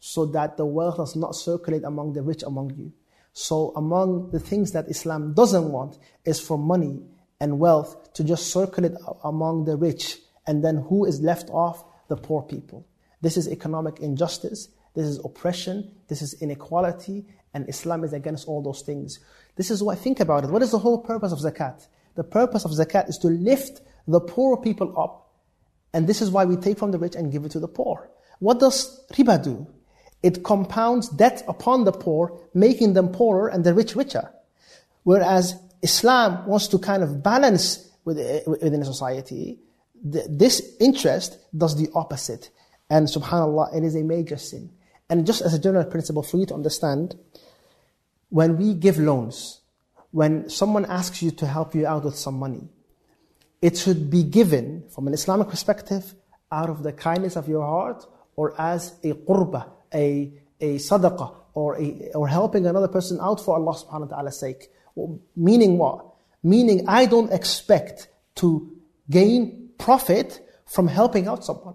so 0.00 0.24
that 0.24 0.56
the 0.56 0.64
wealth 0.64 0.96
does 0.96 1.16
not 1.16 1.34
circulate 1.34 1.84
among 1.84 2.14
the 2.14 2.22
rich 2.22 2.42
among 2.42 2.70
you. 2.78 2.94
So 3.34 3.74
among 3.76 4.30
the 4.30 4.40
things 4.40 4.72
that 4.72 4.88
Islam 4.88 5.34
doesn't 5.34 5.70
want 5.70 5.98
is 6.24 6.40
for 6.40 6.56
money 6.56 7.02
and 7.40 7.58
wealth 7.58 8.10
to 8.14 8.24
just 8.24 8.50
circulate 8.50 8.92
among 9.22 9.66
the 9.66 9.76
rich 9.76 10.20
and 10.46 10.64
then 10.64 10.78
who 10.88 11.04
is 11.04 11.20
left 11.20 11.50
off? 11.50 11.84
The 12.08 12.16
poor 12.16 12.40
people. 12.40 12.86
This 13.20 13.36
is 13.36 13.48
economic 13.48 14.00
injustice, 14.00 14.70
this 14.98 15.06
is 15.06 15.18
oppression, 15.24 15.90
this 16.08 16.22
is 16.22 16.34
inequality, 16.42 17.24
and 17.54 17.68
Islam 17.68 18.04
is 18.04 18.12
against 18.12 18.46
all 18.48 18.62
those 18.62 18.82
things. 18.82 19.20
This 19.56 19.70
is 19.70 19.82
I 19.86 19.94
think 19.94 20.20
about 20.20 20.44
it. 20.44 20.50
What 20.50 20.62
is 20.62 20.70
the 20.70 20.78
whole 20.78 20.98
purpose 20.98 21.32
of 21.32 21.38
zakat? 21.38 21.86
The 22.14 22.24
purpose 22.24 22.64
of 22.64 22.72
zakat 22.72 23.08
is 23.08 23.18
to 23.18 23.28
lift 23.28 23.80
the 24.06 24.20
poor 24.20 24.56
people 24.56 24.98
up, 24.98 25.30
and 25.92 26.06
this 26.06 26.20
is 26.20 26.30
why 26.30 26.44
we 26.44 26.56
take 26.56 26.78
from 26.78 26.90
the 26.90 26.98
rich 26.98 27.14
and 27.14 27.32
give 27.32 27.44
it 27.44 27.52
to 27.52 27.60
the 27.60 27.68
poor. 27.68 28.10
What 28.38 28.60
does 28.60 29.04
riba 29.12 29.42
do? 29.42 29.66
It 30.22 30.42
compounds 30.42 31.08
debt 31.08 31.42
upon 31.48 31.84
the 31.84 31.92
poor, 31.92 32.38
making 32.54 32.94
them 32.94 33.08
poorer 33.08 33.48
and 33.48 33.64
the 33.64 33.74
rich 33.74 33.94
richer. 33.94 34.32
Whereas 35.04 35.54
Islam 35.82 36.46
wants 36.46 36.68
to 36.68 36.78
kind 36.78 37.02
of 37.02 37.22
balance 37.22 37.88
uh, 38.06 38.40
within 38.46 38.82
a 38.82 38.84
society 38.84 39.58
this 40.02 40.76
interest 40.80 41.38
does 41.56 41.76
the 41.76 41.88
opposite. 41.94 42.50
And 42.90 43.06
subhanAllah, 43.06 43.76
it 43.76 43.84
is 43.84 43.94
a 43.94 44.02
major 44.02 44.36
sin. 44.36 44.70
And 45.10 45.26
just 45.26 45.40
as 45.40 45.54
a 45.54 45.58
general 45.58 45.84
principle 45.84 46.22
for 46.22 46.36
you 46.36 46.46
to 46.46 46.54
understand, 46.54 47.16
when 48.28 48.58
we 48.58 48.74
give 48.74 48.98
loans, 48.98 49.60
when 50.10 50.48
someone 50.50 50.84
asks 50.84 51.22
you 51.22 51.30
to 51.32 51.46
help 51.46 51.74
you 51.74 51.86
out 51.86 52.04
with 52.04 52.16
some 52.16 52.38
money, 52.38 52.68
it 53.60 53.76
should 53.76 54.10
be 54.10 54.22
given 54.22 54.84
from 54.90 55.06
an 55.06 55.14
Islamic 55.14 55.48
perspective 55.48 56.14
out 56.52 56.70
of 56.70 56.82
the 56.82 56.92
kindness 56.92 57.36
of 57.36 57.48
your 57.48 57.64
heart 57.64 58.06
or 58.36 58.58
as 58.60 58.94
a 59.02 59.12
qurbah, 59.12 59.68
a, 59.92 60.32
a 60.60 60.76
sadaqah, 60.76 61.34
or, 61.54 61.80
a, 61.80 62.10
or 62.14 62.28
helping 62.28 62.66
another 62.66 62.88
person 62.88 63.18
out 63.20 63.44
for 63.44 63.56
Allah 63.56 63.74
subhanahu 63.74 64.10
wa 64.10 64.16
ta'ala's 64.16 64.38
sake. 64.38 64.70
Meaning 65.36 65.76
what? 65.78 66.06
Meaning 66.42 66.86
I 66.86 67.06
don't 67.06 67.32
expect 67.32 68.08
to 68.36 68.76
gain 69.10 69.70
profit 69.78 70.40
from 70.66 70.86
helping 70.86 71.26
out 71.26 71.44
someone. 71.44 71.74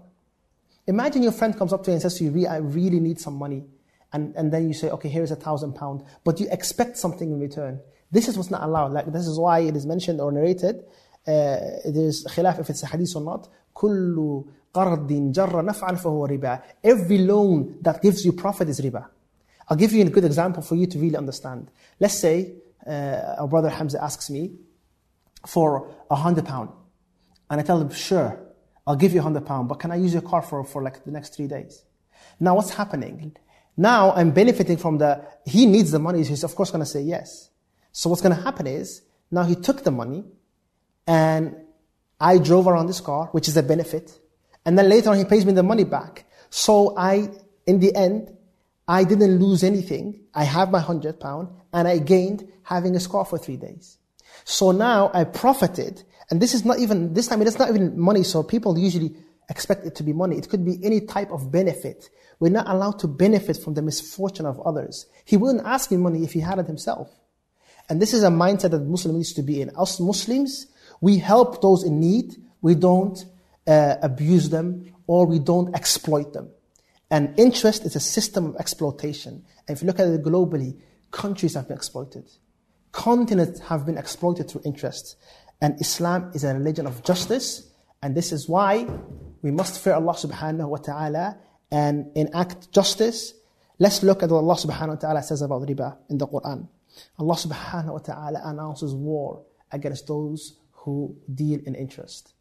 Imagine 0.87 1.23
your 1.23 1.31
friend 1.31 1.57
comes 1.57 1.71
up 1.71 1.83
to 1.83 1.91
you 1.91 1.93
and 1.93 2.01
says 2.01 2.15
to 2.17 2.23
you, 2.23 2.47
I 2.47 2.57
really 2.57 2.99
need 2.99 3.19
some 3.19 3.35
money. 3.35 3.63
And, 4.11 4.35
and 4.35 4.51
then 4.51 4.67
you 4.67 4.73
say, 4.73 4.89
okay, 4.89 5.09
here's 5.09 5.31
a 5.31 5.35
thousand 5.35 5.73
pound. 5.73 6.03
But 6.23 6.39
you 6.39 6.47
expect 6.49 6.97
something 6.97 7.31
in 7.31 7.39
return. 7.39 7.79
This 8.11 8.27
is 8.27 8.37
what's 8.37 8.49
not 8.49 8.63
allowed. 8.63 8.91
Like, 8.91 9.11
this 9.13 9.27
is 9.27 9.37
why 9.37 9.59
it 9.59 9.75
is 9.75 9.85
mentioned 9.85 10.19
or 10.19 10.31
narrated. 10.31 10.83
Uh, 11.27 11.57
there's 11.85 12.25
khilaf 12.25 12.59
if 12.59 12.69
it's 12.69 12.81
a 12.83 12.87
hadith 12.87 13.15
or 13.15 13.21
not. 13.21 13.49
كل 13.75 14.43
قرض 14.73 15.31
جر 15.31 15.61
نفعا 15.61 15.95
فهو 15.95 16.25
ربا. 16.25 16.61
Every 16.83 17.19
loan 17.19 17.77
that 17.81 18.01
gives 18.01 18.25
you 18.25 18.33
profit 18.33 18.67
is 18.69 18.81
riba. 18.81 19.05
I'll 19.67 19.77
give 19.77 19.93
you 19.93 20.03
a 20.03 20.09
good 20.09 20.25
example 20.25 20.63
for 20.63 20.75
you 20.75 20.87
to 20.87 20.97
really 20.97 21.15
understand. 21.15 21.69
Let's 21.99 22.15
say 22.15 22.55
uh, 22.87 23.35
our 23.37 23.47
brother 23.47 23.69
Hamza 23.69 24.03
asks 24.03 24.31
me 24.31 24.53
for 25.45 25.91
a 26.09 26.15
hundred 26.15 26.45
pound. 26.45 26.69
And 27.49 27.61
I 27.61 27.63
tell 27.63 27.77
them, 27.77 27.91
sure, 27.91 28.39
I'll 28.86 28.96
give 28.96 29.12
you 29.12 29.20
a 29.20 29.22
hundred 29.22 29.46
pound, 29.46 29.68
but 29.68 29.76
can 29.80 29.90
I 29.90 29.96
use 29.96 30.12
your 30.12 30.22
car 30.22 30.42
for, 30.42 30.62
for 30.64 30.82
like 30.82 31.04
the 31.04 31.10
next 31.10 31.34
three 31.34 31.46
days? 31.46 31.84
Now 32.38 32.56
what's 32.56 32.70
happening? 32.70 33.36
Now 33.76 34.12
I'm 34.12 34.30
benefiting 34.30 34.76
from 34.76 34.98
the, 34.98 35.24
he 35.44 35.66
needs 35.66 35.90
the 35.90 35.98
money, 35.98 36.22
he's 36.22 36.44
of 36.44 36.54
course 36.54 36.70
going 36.70 36.84
to 36.84 36.90
say 36.90 37.00
yes. 37.00 37.50
So 37.92 38.10
what's 38.10 38.22
going 38.22 38.36
to 38.36 38.42
happen 38.42 38.66
is, 38.66 39.02
now 39.30 39.44
he 39.44 39.54
took 39.54 39.84
the 39.84 39.90
money, 39.90 40.24
and 41.06 41.56
I 42.20 42.38
drove 42.38 42.66
around 42.66 42.86
this 42.86 43.00
car, 43.00 43.28
which 43.32 43.48
is 43.48 43.56
a 43.56 43.62
benefit, 43.62 44.18
and 44.64 44.78
then 44.78 44.88
later 44.88 45.10
on 45.10 45.16
he 45.16 45.24
pays 45.24 45.44
me 45.44 45.52
the 45.52 45.62
money 45.62 45.84
back. 45.84 46.24
So 46.50 46.96
I, 46.96 47.30
in 47.66 47.80
the 47.80 47.94
end, 47.94 48.36
I 48.86 49.04
didn't 49.04 49.38
lose 49.38 49.64
anything. 49.64 50.20
I 50.34 50.44
have 50.44 50.70
my 50.70 50.80
hundred 50.80 51.18
pound, 51.20 51.48
and 51.72 51.88
I 51.88 51.98
gained 51.98 52.46
having 52.62 52.94
a 52.96 53.00
car 53.00 53.24
for 53.24 53.38
three 53.38 53.56
days. 53.56 53.98
So 54.44 54.72
now 54.72 55.10
I 55.12 55.24
profited 55.24 56.04
and 56.30 56.40
this 56.40 56.54
is 56.54 56.64
not 56.64 56.78
even, 56.78 57.14
this 57.14 57.28
time 57.28 57.42
it's 57.42 57.58
not 57.58 57.68
even 57.68 57.98
money, 57.98 58.22
so 58.22 58.42
people 58.42 58.78
usually 58.78 59.14
expect 59.48 59.86
it 59.86 59.94
to 59.96 60.02
be 60.02 60.12
money. 60.12 60.38
It 60.38 60.48
could 60.48 60.64
be 60.64 60.78
any 60.82 61.00
type 61.02 61.30
of 61.30 61.52
benefit. 61.52 62.08
We're 62.40 62.50
not 62.50 62.68
allowed 62.68 62.98
to 63.00 63.08
benefit 63.08 63.58
from 63.58 63.74
the 63.74 63.82
misfortune 63.82 64.46
of 64.46 64.60
others. 64.60 65.06
He 65.24 65.36
wouldn't 65.36 65.66
ask 65.66 65.90
me 65.90 65.96
money 65.96 66.24
if 66.24 66.32
he 66.32 66.40
had 66.40 66.58
it 66.58 66.66
himself. 66.66 67.10
And 67.88 68.00
this 68.00 68.14
is 68.14 68.22
a 68.22 68.28
mindset 68.28 68.70
that 68.70 68.80
Muslim 68.80 69.16
needs 69.16 69.34
to 69.34 69.42
be 69.42 69.60
in. 69.60 69.70
Us 69.76 70.00
Muslims, 70.00 70.66
we 71.00 71.18
help 71.18 71.60
those 71.60 71.84
in 71.84 72.00
need. 72.00 72.34
We 72.62 72.74
don't 72.74 73.22
uh, 73.66 73.96
abuse 74.00 74.48
them 74.48 74.94
or 75.06 75.26
we 75.26 75.38
don't 75.38 75.74
exploit 75.74 76.32
them. 76.32 76.50
And 77.10 77.38
interest 77.38 77.84
is 77.84 77.94
a 77.94 78.00
system 78.00 78.46
of 78.46 78.56
exploitation. 78.56 79.44
And 79.68 79.76
if 79.76 79.82
you 79.82 79.86
look 79.86 80.00
at 80.00 80.08
it 80.08 80.22
globally, 80.22 80.80
countries 81.10 81.54
have 81.54 81.68
been 81.68 81.76
exploited. 81.76 82.24
Continents 82.93 83.59
have 83.61 83.85
been 83.85 83.97
exploited 83.97 84.49
through 84.49 84.61
interest. 84.65 85.17
And 85.61 85.79
Islam 85.79 86.31
is 86.33 86.43
a 86.43 86.53
religion 86.53 86.87
of 86.87 87.03
justice. 87.03 87.71
And 88.01 88.15
this 88.15 88.31
is 88.31 88.47
why 88.47 88.87
we 89.41 89.51
must 89.51 89.83
fear 89.83 89.93
Allah 89.93 90.13
subhanahu 90.13 90.69
wa 90.69 90.77
ta'ala 90.77 91.37
and 91.71 92.11
enact 92.15 92.71
justice. 92.71 93.33
Let's 93.77 94.03
look 94.03 94.23
at 94.23 94.29
what 94.29 94.39
Allah 94.39 94.55
subhanahu 94.55 94.89
wa 94.89 94.95
ta'ala 94.95 95.23
says 95.23 95.41
about 95.41 95.61
riba 95.63 95.97
in 96.09 96.17
the 96.17 96.27
Quran. 96.27 96.67
Allah 97.17 97.35
subhanahu 97.35 97.93
wa 97.93 97.99
ta'ala 97.99 98.41
announces 98.43 98.93
war 98.93 99.43
against 99.71 100.07
those 100.07 100.57
who 100.71 101.15
deal 101.33 101.59
in 101.65 101.75
interest. 101.75 102.33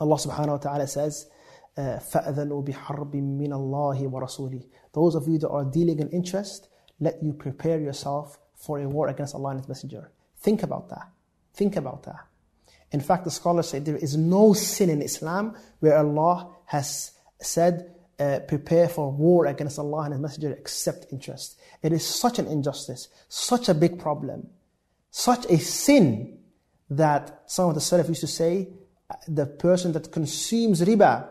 Allah 0.00 0.16
subhanahu 0.16 0.48
wa 0.48 0.56
ta'ala 0.56 0.86
says, 0.86 1.28
فَأَذَنُوا 1.76 2.66
بِحَرْبٍ 2.66 3.12
مِّنَ 3.14 3.50
اللَّهِ 3.50 4.10
وَرَسُولِهِ 4.10 4.66
Those 4.92 5.14
of 5.14 5.28
you 5.28 5.38
that 5.38 5.48
are 5.48 5.64
dealing 5.64 6.00
in 6.00 6.08
interest, 6.10 6.68
let 6.98 7.22
you 7.22 7.32
prepare 7.32 7.80
yourself 7.80 8.38
for 8.65 8.79
a 8.79 8.87
war 8.87 9.07
against 9.07 9.35
Allah 9.35 9.51
and 9.51 9.59
His 9.59 9.67
Messenger. 9.67 10.11
Think 10.39 10.63
about 10.63 10.89
that. 10.89 11.07
Think 11.53 11.75
about 11.75 12.03
that. 12.03 12.25
In 12.91 12.99
fact, 12.99 13.23
the 13.23 13.31
scholars 13.31 13.69
say 13.69 13.79
there 13.79 13.97
is 13.97 14.15
no 14.15 14.53
sin 14.53 14.89
in 14.89 15.01
Islam 15.01 15.55
where 15.79 15.97
Allah 15.97 16.49
has 16.65 17.11
said, 17.41 17.91
uh, 18.19 18.39
prepare 18.47 18.87
for 18.87 19.11
war 19.11 19.45
against 19.45 19.77
Allah 19.77 20.03
and 20.03 20.13
His 20.13 20.21
Messenger 20.21 20.51
except 20.51 21.11
interest. 21.11 21.59
It 21.81 21.91
is 21.93 22.05
such 22.05 22.39
an 22.39 22.47
injustice, 22.47 23.09
such 23.27 23.69
a 23.69 23.73
big 23.73 23.99
problem, 23.99 24.49
such 25.11 25.45
a 25.45 25.57
sin 25.59 26.39
that 26.89 27.41
some 27.47 27.69
of 27.69 27.75
the 27.75 27.81
Salaf 27.81 28.07
used 28.07 28.21
to 28.21 28.27
say, 28.27 28.69
the 29.27 29.45
person 29.45 29.91
that 29.93 30.11
consumes 30.11 30.81
riba, 30.81 31.27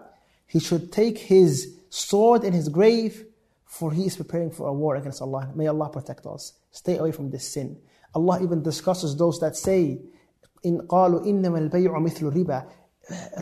he 0.46 0.60
should 0.60 0.92
take 0.92 1.18
his 1.18 1.76
sword 1.90 2.44
in 2.44 2.52
his 2.52 2.68
grave, 2.68 3.24
for 3.64 3.92
he 3.92 4.06
is 4.06 4.16
preparing 4.16 4.50
for 4.50 4.68
a 4.68 4.72
war 4.72 4.96
against 4.96 5.22
Allah. 5.22 5.50
May 5.54 5.66
Allah 5.66 5.88
protect 5.88 6.26
us. 6.26 6.52
Stay 6.73 6.97
away 6.97 7.11
from 7.11 7.29
this 7.29 7.47
sin. 7.47 7.77
Allah 8.13 8.41
even 8.41 8.61
discusses 8.61 9.15
those 9.17 9.39
that 9.39 9.55
say, 9.55 10.01
in 10.63 10.81
قالوا 10.87 11.25
إنما 11.25 11.69
البيع 11.69 11.99
مثل 11.99 12.31
riba. 12.33 12.69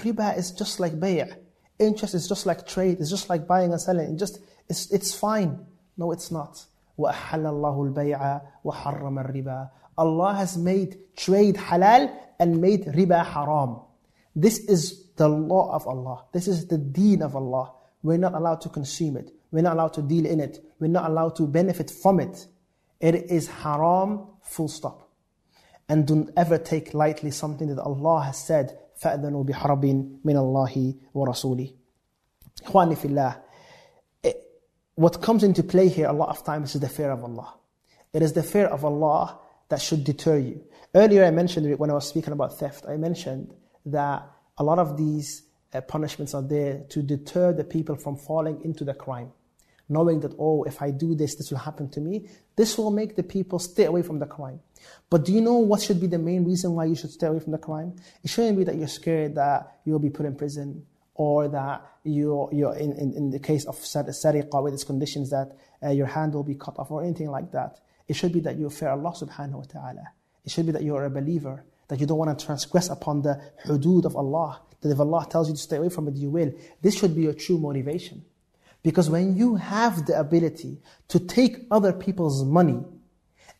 Riba 0.01 0.37
is 0.37 0.51
just 0.51 0.79
like 0.79 0.99
bay'. 0.99 1.25
Interest 1.79 2.13
is 2.15 2.27
just 2.27 2.45
like 2.45 2.65
trade. 2.67 2.99
It's 2.99 3.09
just 3.09 3.29
like 3.29 3.47
buying 3.47 3.71
and 3.71 3.81
selling. 3.81 4.13
It 4.13 4.17
just 4.17 4.39
it's 4.69 4.91
it's 4.91 5.13
fine. 5.13 5.65
No, 5.97 6.11
it's 6.11 6.31
not. 6.31 6.65
وأحل 6.97 7.45
الله 7.45 7.83
البيع 7.83 8.41
وحرم 8.63 9.19
الربا. 9.19 9.69
Allah 9.97 10.33
has 10.33 10.57
made 10.57 10.97
trade 11.15 11.55
halal 11.55 12.11
and 12.39 12.61
made 12.61 12.85
riba 12.85 13.25
haram. 13.25 13.81
This 14.35 14.59
is 14.59 15.07
the 15.15 15.27
law 15.27 15.71
of 15.73 15.87
Allah. 15.87 16.25
This 16.31 16.47
is 16.47 16.67
the 16.67 16.77
deen 16.77 17.21
of 17.21 17.35
Allah. 17.35 17.73
We're 18.03 18.17
not 18.17 18.35
allowed 18.35 18.61
to 18.61 18.69
consume 18.69 19.17
it. 19.17 19.31
We're 19.51 19.63
not 19.63 19.73
allowed 19.73 19.93
to 19.93 20.01
deal 20.01 20.25
in 20.25 20.39
it. 20.39 20.63
We're 20.79 20.87
not 20.87 21.09
allowed 21.09 21.35
to 21.37 21.47
benefit 21.47 21.89
from 21.89 22.19
it. 22.19 22.45
It 23.01 23.15
is 23.15 23.47
haram, 23.47 24.27
full 24.41 24.67
stop. 24.67 25.09
And 25.89 26.05
don't 26.05 26.31
ever 26.35 26.57
take 26.57 26.93
lightly 26.93 27.31
something 27.31 27.67
that 27.73 27.81
Allah 27.81 28.23
has 28.23 28.37
said, 28.37 28.77
فَأْذَنُوا 29.01 29.47
بِحَرَبٍ 29.47 30.23
مِّنَ 30.25 30.35
اللَّهِ 30.35 30.95
وَرَسُولِهِ 31.15 31.73
إخواني 32.63 32.95
في 32.95 33.05
الله, 33.05 33.41
what 34.95 35.21
comes 35.21 35.43
into 35.43 35.61
play 35.61 35.87
here 35.87 36.07
a 36.07 36.13
lot 36.13 36.29
of 36.29 36.43
times 36.43 36.73
is 36.73 36.81
the 36.81 36.89
fear 36.89 37.11
of 37.11 37.23
Allah. 37.23 37.53
It 38.13 38.23
is 38.23 38.33
the 38.33 38.41
fear 38.41 38.65
of 38.65 38.83
Allah 38.83 39.39
that 39.69 39.79
should 39.79 40.03
deter 40.03 40.37
you. 40.37 40.63
Earlier 40.95 41.23
I 41.23 41.29
mentioned, 41.29 41.77
when 41.77 41.91
I 41.91 41.93
was 41.93 42.07
speaking 42.07 42.33
about 42.33 42.57
theft, 42.57 42.85
I 42.89 42.97
mentioned 42.97 43.53
that 43.85 44.27
a 44.57 44.63
lot 44.63 44.79
of 44.79 44.97
these 44.97 45.43
uh, 45.73 45.81
punishments 45.81 46.33
are 46.33 46.41
there 46.41 46.83
to 46.89 47.03
deter 47.03 47.53
the 47.53 47.63
people 47.63 47.95
from 47.95 48.17
falling 48.17 48.63
into 48.63 48.83
the 48.83 48.95
crime. 48.95 49.31
Knowing 49.92 50.20
that, 50.20 50.34
oh, 50.38 50.62
if 50.64 50.80
I 50.80 50.90
do 50.90 51.14
this, 51.14 51.34
this 51.34 51.50
will 51.50 51.58
happen 51.58 51.90
to 51.90 52.00
me. 52.00 52.26
This 52.56 52.78
will 52.78 52.90
make 52.90 53.14
the 53.14 53.22
people 53.22 53.58
stay 53.58 53.84
away 53.84 54.02
from 54.02 54.18
the 54.18 54.26
crime. 54.26 54.58
But 55.10 55.26
do 55.26 55.32
you 55.32 55.42
know 55.42 55.58
what 55.58 55.82
should 55.82 56.00
be 56.00 56.06
the 56.06 56.18
main 56.18 56.44
reason 56.44 56.72
why 56.72 56.86
you 56.86 56.94
should 56.94 57.10
stay 57.10 57.26
away 57.26 57.40
from 57.40 57.52
the 57.52 57.58
crime? 57.58 57.94
It 58.24 58.30
shouldn't 58.30 58.56
be 58.56 58.64
that 58.64 58.76
you're 58.76 58.88
scared 58.88 59.34
that 59.34 59.80
you'll 59.84 59.98
be 59.98 60.08
put 60.08 60.24
in 60.24 60.34
prison 60.34 60.86
or 61.14 61.48
that 61.48 61.86
you're, 62.04 62.48
you're 62.52 62.74
in, 62.74 62.92
in, 62.92 63.12
in 63.12 63.30
the 63.30 63.38
case 63.38 63.66
of 63.66 63.76
sariqa 63.76 64.62
with 64.62 64.72
its 64.72 64.84
conditions 64.84 65.28
that 65.28 65.52
uh, 65.84 65.90
your 65.90 66.06
hand 66.06 66.32
will 66.32 66.42
be 66.42 66.54
cut 66.54 66.78
off 66.78 66.90
or 66.90 67.04
anything 67.04 67.30
like 67.30 67.52
that. 67.52 67.80
It 68.08 68.16
should 68.16 68.32
be 68.32 68.40
that 68.40 68.56
you 68.56 68.70
fear 68.70 68.88
Allah 68.88 69.12
subhanahu 69.12 69.52
wa 69.52 69.64
ta'ala. 69.64 70.04
It 70.44 70.50
should 70.50 70.66
be 70.66 70.72
that 70.72 70.82
you're 70.82 71.04
a 71.04 71.10
believer, 71.10 71.64
that 71.88 72.00
you 72.00 72.06
don't 72.06 72.18
want 72.18 72.36
to 72.38 72.46
transgress 72.46 72.88
upon 72.88 73.20
the 73.20 73.40
hudud 73.66 74.06
of 74.06 74.16
Allah, 74.16 74.62
that 74.80 74.90
if 74.90 74.98
Allah 74.98 75.26
tells 75.28 75.48
you 75.48 75.54
to 75.54 75.60
stay 75.60 75.76
away 75.76 75.90
from 75.90 76.08
it, 76.08 76.14
you 76.14 76.30
will. 76.30 76.50
This 76.80 76.98
should 76.98 77.14
be 77.14 77.22
your 77.22 77.34
true 77.34 77.58
motivation. 77.58 78.24
Because 78.82 79.08
when 79.08 79.36
you 79.36 79.56
have 79.56 80.06
the 80.06 80.18
ability 80.18 80.78
to 81.08 81.20
take 81.20 81.66
other 81.70 81.92
people's 81.92 82.44
money 82.44 82.82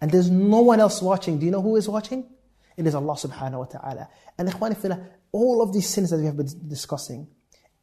and 0.00 0.10
there's 0.10 0.30
no 0.30 0.60
one 0.60 0.80
else 0.80 1.00
watching, 1.00 1.38
do 1.38 1.46
you 1.46 1.52
know 1.52 1.62
who 1.62 1.76
is 1.76 1.88
watching? 1.88 2.26
It 2.76 2.86
is 2.86 2.94
Allah 2.94 3.14
subhanahu 3.14 3.58
wa 3.58 3.64
ta'ala. 3.66 4.08
And 4.38 4.48
ikhwan 4.48 5.08
all 5.30 5.62
of 5.62 5.72
these 5.72 5.88
sins 5.88 6.10
that 6.10 6.18
we 6.18 6.26
have 6.26 6.36
been 6.36 6.48
discussing, 6.68 7.28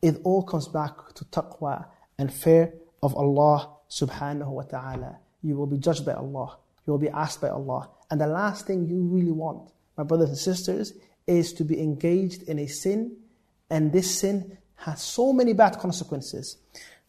it 0.01 0.19
all 0.23 0.43
comes 0.43 0.67
back 0.67 1.13
to 1.15 1.25
taqwa 1.25 1.85
and 2.17 2.31
fear 2.31 2.73
of 3.01 3.15
Allah 3.15 3.69
subhanahu 3.89 4.47
wa 4.47 4.63
ta'ala. 4.63 5.17
You 5.41 5.55
will 5.55 5.67
be 5.67 5.77
judged 5.77 6.05
by 6.05 6.13
Allah. 6.13 6.57
You 6.85 6.93
will 6.93 6.99
be 6.99 7.09
asked 7.09 7.41
by 7.41 7.49
Allah. 7.49 7.89
And 8.11 8.19
the 8.19 8.27
last 8.27 8.67
thing 8.67 8.85
you 8.87 9.01
really 9.03 9.31
want, 9.31 9.71
my 9.97 10.03
brothers 10.03 10.29
and 10.29 10.37
sisters, 10.37 10.93
is 11.27 11.53
to 11.53 11.63
be 11.63 11.79
engaged 11.79 12.43
in 12.43 12.59
a 12.59 12.67
sin, 12.67 13.15
and 13.69 13.93
this 13.93 14.19
sin 14.19 14.57
has 14.75 15.01
so 15.01 15.31
many 15.31 15.53
bad 15.53 15.77
consequences. 15.77 16.57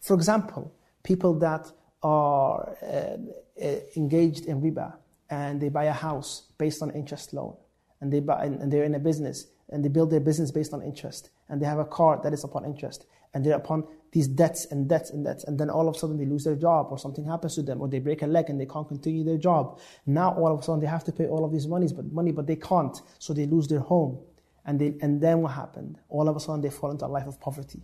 For 0.01 0.15
example, 0.15 0.73
people 1.03 1.33
that 1.39 1.71
are 2.03 2.75
uh, 2.81 3.17
uh, 3.63 3.75
engaged 3.95 4.45
in 4.45 4.61
riba 4.61 4.95
and 5.29 5.61
they 5.61 5.69
buy 5.69 5.85
a 5.85 5.93
house 5.93 6.47
based 6.57 6.81
on 6.81 6.91
interest 6.91 7.33
loan, 7.33 7.55
and 8.01 8.11
they 8.11 8.19
buy 8.19 8.45
and 8.45 8.71
they're 8.71 8.83
in 8.83 8.95
a 8.95 8.99
business 8.99 9.47
and 9.69 9.85
they 9.85 9.89
build 9.89 10.09
their 10.11 10.19
business 10.19 10.51
based 10.51 10.73
on 10.73 10.81
interest, 10.81 11.29
and 11.47 11.61
they 11.61 11.65
have 11.65 11.79
a 11.79 11.85
car 11.85 12.19
that 12.23 12.33
is 12.33 12.43
upon 12.43 12.65
interest, 12.65 13.05
and 13.33 13.45
they're 13.45 13.55
upon 13.55 13.85
these 14.11 14.27
debts 14.27 14.65
and 14.65 14.89
debts 14.89 15.11
and 15.11 15.23
debts, 15.23 15.45
and 15.45 15.57
then 15.57 15.69
all 15.69 15.87
of 15.87 15.95
a 15.95 15.99
sudden 15.99 16.17
they 16.17 16.25
lose 16.25 16.43
their 16.43 16.55
job 16.55 16.87
or 16.91 16.97
something 16.97 17.23
happens 17.23 17.55
to 17.55 17.61
them 17.61 17.79
or 17.79 17.87
they 17.87 17.99
break 17.99 18.21
a 18.23 18.27
leg 18.27 18.49
and 18.49 18.59
they 18.59 18.65
can't 18.65 18.87
continue 18.87 19.23
their 19.23 19.37
job. 19.37 19.79
Now 20.05 20.33
all 20.33 20.51
of 20.51 20.59
a 20.59 20.63
sudden 20.63 20.81
they 20.81 20.87
have 20.87 21.05
to 21.05 21.13
pay 21.13 21.27
all 21.27 21.45
of 21.45 21.51
these 21.53 21.67
monies, 21.67 21.93
but 21.93 22.11
money, 22.11 22.33
but 22.33 22.45
they 22.45 22.57
can't, 22.57 22.99
so 23.19 23.33
they 23.33 23.45
lose 23.45 23.69
their 23.69 23.79
home. 23.79 24.19
And, 24.65 24.79
they, 24.79 24.95
and 25.01 25.21
then 25.21 25.41
what 25.41 25.53
happened? 25.53 25.97
All 26.09 26.27
of 26.27 26.35
a 26.35 26.39
sudden 26.41 26.61
they 26.61 26.69
fall 26.69 26.91
into 26.91 27.05
a 27.05 27.07
life 27.07 27.25
of 27.25 27.39
poverty. 27.39 27.81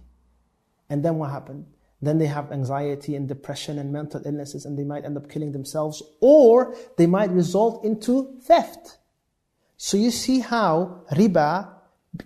And 0.90 1.04
then 1.04 1.16
what 1.16 1.32
happened? 1.32 1.66
Then 2.02 2.20
they 2.20 2.28
have 2.28 2.52
anxiety 2.52 3.16
and 3.16 3.28
depression 3.28 3.80
and 3.80 3.92
mental 3.92 4.22
illnesses 4.26 4.66
and 4.66 4.78
they 4.78 4.84
might 4.84 5.04
end 5.04 5.18
up 5.18 5.30
killing 5.30 5.52
themselves 5.52 6.04
or 6.20 6.76
they 6.98 7.08
might 7.08 7.32
result 7.32 7.84
into 7.84 8.40
theft. 8.44 8.98
So 9.78 9.98
you 9.98 10.12
see 10.12 10.40
how 10.40 11.04
riba 11.12 11.70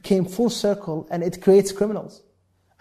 came 0.04 0.26
full 0.26 0.50
circle 0.50 1.08
and 1.10 1.24
it 1.24 1.42
creates 1.42 1.72
criminals. 1.72 2.22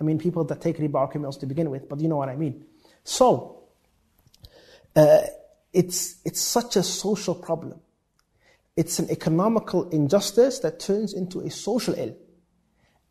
I 0.01 0.05
mean, 0.05 0.19
people 0.19 0.45
that 0.45 0.61
take 0.61 0.79
riba 0.79 0.95
are 0.97 1.09
criminals 1.09 1.37
to 1.39 1.47
begin 1.47 1.71
with, 1.71 1.89
but 1.89 2.01
you 2.01 2.09
know 2.09 2.17
what 2.17 2.29
I 2.29 2.37
mean. 2.37 2.65
So, 3.05 3.65
uh, 4.97 5.19
it's, 5.73 6.17
it's 6.25 6.41
such 6.41 6.77
a 6.77 6.83
social 6.83 7.35
problem. 7.35 7.81
It's 8.77 8.99
an 8.99 9.11
economical 9.11 9.89
injustice 9.91 10.59
that 10.61 10.81
turns 10.81 11.13
into 11.13 11.41
a 11.41 11.51
social 11.51 11.95
ill. 11.95 12.17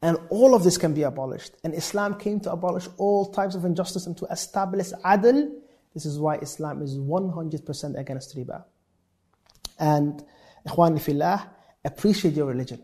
And 0.02 0.18
all 0.30 0.56
of 0.56 0.64
this 0.64 0.78
can 0.78 0.94
be 0.94 1.04
abolished. 1.04 1.54
And 1.64 1.74
Islam 1.74 2.16
came 2.16 2.40
to 2.42 2.52
abolish 2.52 2.88
all 2.98 3.26
types 3.26 3.56
of 3.56 3.66
injustice 3.66 4.06
and 4.06 4.18
to 4.18 4.26
establish 4.26 4.92
adl. 5.04 5.52
This 5.94 6.06
is 6.06 6.18
why 6.18 6.36
Islam 6.38 6.82
is 6.82 6.98
100% 6.98 8.00
against 8.00 8.38
riba. 8.38 8.64
And, 9.78 10.24
ikhwan 10.66 11.02
fillah, 11.02 11.50
appreciate 11.84 12.34
your 12.34 12.46
religion. 12.46 12.84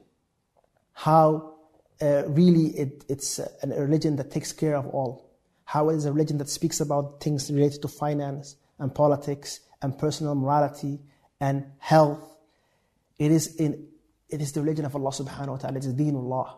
How 0.91 1.55
uh, 2.01 2.23
really 2.27 2.67
it, 2.77 3.05
it's 3.07 3.39
a 3.39 3.67
religion 3.67 4.15
that 4.17 4.31
takes 4.31 4.51
care 4.51 4.75
of 4.75 4.87
all. 4.87 5.31
How 5.63 5.89
it 5.89 5.95
is 5.95 6.05
a 6.05 6.11
religion 6.11 6.37
that 6.39 6.49
speaks 6.49 6.81
about 6.81 7.21
things 7.21 7.49
related 7.51 7.81
to 7.83 7.87
finance 7.87 8.55
and 8.79 8.93
politics 8.93 9.61
and 9.81 9.97
personal 9.97 10.35
morality 10.35 10.99
and 11.39 11.65
health. 11.77 12.37
It 13.17 13.31
is 13.31 13.55
in 13.55 13.87
it 14.29 14.41
is 14.41 14.51
the 14.51 14.61
religion 14.61 14.85
of 14.85 14.95
Allah 14.95 15.11
subhanahu 15.11 15.47
wa 15.47 15.57
ta'ala, 15.57 15.77
it 15.77 15.85
is 15.85 15.93
deenullah. 15.93 16.55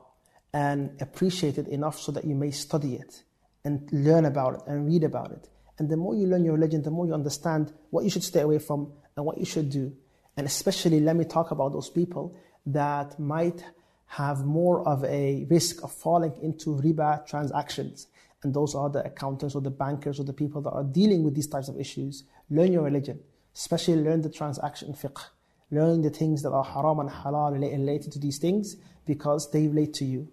And 0.65 0.99
appreciate 0.99 1.59
it 1.59 1.67
enough 1.67 1.99
so 1.99 2.11
that 2.13 2.25
you 2.25 2.33
may 2.33 2.49
study 2.49 2.95
it 2.95 3.21
and 3.63 3.87
learn 3.91 4.25
about 4.25 4.55
it 4.55 4.61
and 4.65 4.87
read 4.87 5.03
about 5.03 5.31
it. 5.31 5.47
And 5.77 5.87
the 5.87 5.97
more 5.97 6.15
you 6.15 6.25
learn 6.25 6.43
your 6.43 6.55
religion, 6.55 6.81
the 6.81 6.89
more 6.89 7.05
you 7.05 7.13
understand 7.13 7.73
what 7.91 8.03
you 8.03 8.09
should 8.09 8.23
stay 8.23 8.41
away 8.41 8.57
from 8.57 8.91
and 9.15 9.23
what 9.23 9.37
you 9.37 9.45
should 9.45 9.69
do. 9.69 9.95
And 10.35 10.47
especially, 10.47 10.99
let 10.99 11.15
me 11.15 11.25
talk 11.25 11.51
about 11.51 11.73
those 11.73 11.91
people 11.91 12.35
that 12.65 13.19
might 13.19 13.63
have 14.07 14.45
more 14.45 14.81
of 14.87 15.03
a 15.03 15.45
risk 15.47 15.83
of 15.83 15.91
falling 15.91 16.35
into 16.41 16.71
riba 16.71 17.27
transactions. 17.27 18.07
And 18.41 18.51
those 18.51 18.73
are 18.73 18.89
the 18.89 19.05
accountants 19.05 19.53
or 19.53 19.61
the 19.61 19.69
bankers 19.69 20.19
or 20.19 20.23
the 20.23 20.33
people 20.33 20.61
that 20.63 20.71
are 20.71 20.83
dealing 20.83 21.23
with 21.23 21.35
these 21.35 21.51
types 21.55 21.69
of 21.69 21.79
issues. 21.79 22.23
Learn 22.49 22.73
your 22.73 22.81
religion, 22.81 23.19
especially 23.55 23.97
learn 23.97 24.21
the 24.21 24.31
transaction 24.31 24.93
fiqh. 24.93 25.23
Learn 25.69 26.01
the 26.01 26.09
things 26.09 26.41
that 26.41 26.51
are 26.51 26.63
haram 26.63 26.99
and 26.99 27.11
halal 27.11 27.51
related 27.51 28.11
to 28.13 28.17
these 28.17 28.39
things 28.39 28.75
because 29.05 29.51
they 29.51 29.67
relate 29.67 29.93
to 29.93 30.05
you. 30.05 30.27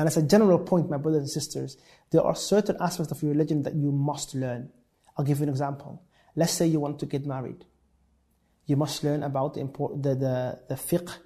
And 0.00 0.06
as 0.06 0.16
a 0.16 0.22
general 0.22 0.58
point, 0.58 0.88
my 0.88 0.96
brothers 0.96 1.20
and 1.20 1.30
sisters, 1.30 1.76
there 2.10 2.22
are 2.22 2.34
certain 2.34 2.74
aspects 2.80 3.12
of 3.12 3.22
your 3.22 3.32
religion 3.32 3.64
that 3.64 3.74
you 3.74 3.92
must 3.92 4.34
learn. 4.34 4.70
I'll 5.14 5.26
give 5.26 5.40
you 5.40 5.42
an 5.42 5.50
example. 5.50 6.02
Let's 6.34 6.54
say 6.54 6.66
you 6.66 6.80
want 6.80 7.00
to 7.00 7.04
get 7.06 7.26
married. 7.26 7.66
You 8.64 8.76
must 8.76 9.04
learn 9.04 9.22
about 9.22 9.52
the, 9.52 9.64
the, 10.00 10.14
the, 10.14 10.60
the 10.70 10.74
fiqh 10.76 11.18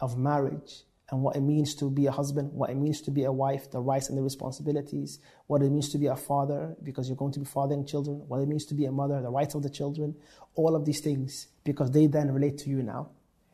of 0.00 0.16
marriage 0.16 0.84
and 1.10 1.22
what 1.22 1.34
it 1.34 1.40
means 1.40 1.74
to 1.74 1.90
be 1.90 2.06
a 2.06 2.12
husband, 2.12 2.52
what 2.52 2.70
it 2.70 2.76
means 2.76 3.00
to 3.00 3.10
be 3.10 3.24
a 3.24 3.32
wife, 3.32 3.68
the 3.72 3.80
rights 3.80 4.08
and 4.08 4.16
the 4.16 4.22
responsibilities, 4.22 5.18
what 5.48 5.60
it 5.60 5.70
means 5.70 5.88
to 5.88 5.98
be 5.98 6.06
a 6.06 6.14
father, 6.14 6.76
because 6.84 7.08
you're 7.08 7.16
going 7.16 7.32
to 7.32 7.40
be 7.40 7.46
fathering 7.46 7.84
children, 7.84 8.22
what 8.28 8.40
it 8.40 8.46
means 8.46 8.64
to 8.66 8.74
be 8.74 8.84
a 8.84 8.92
mother, 8.92 9.20
the 9.20 9.28
rights 9.28 9.56
of 9.56 9.64
the 9.64 9.70
children, 9.70 10.14
all 10.54 10.76
of 10.76 10.84
these 10.84 11.00
things, 11.00 11.48
because 11.64 11.90
they 11.90 12.06
then 12.06 12.30
relate 12.30 12.58
to 12.58 12.70
you 12.70 12.80
now. 12.80 13.10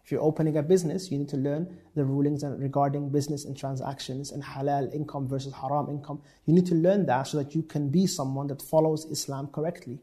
If 0.06 0.12
you're 0.12 0.22
opening 0.22 0.56
a 0.56 0.62
business, 0.62 1.10
you 1.10 1.18
need 1.18 1.28
to 1.30 1.36
learn 1.36 1.78
the 1.96 2.04
rulings 2.04 2.44
regarding 2.44 3.10
business 3.10 3.44
and 3.44 3.56
transactions 3.56 4.30
and 4.30 4.40
halal 4.40 4.94
income 4.94 5.26
versus 5.26 5.52
haram 5.52 5.88
income. 5.90 6.22
You 6.44 6.54
need 6.54 6.66
to 6.66 6.76
learn 6.76 7.06
that 7.06 7.24
so 7.26 7.38
that 7.38 7.56
you 7.56 7.64
can 7.64 7.88
be 7.88 8.06
someone 8.06 8.46
that 8.46 8.62
follows 8.62 9.04
Islam 9.06 9.48
correctly. 9.48 9.98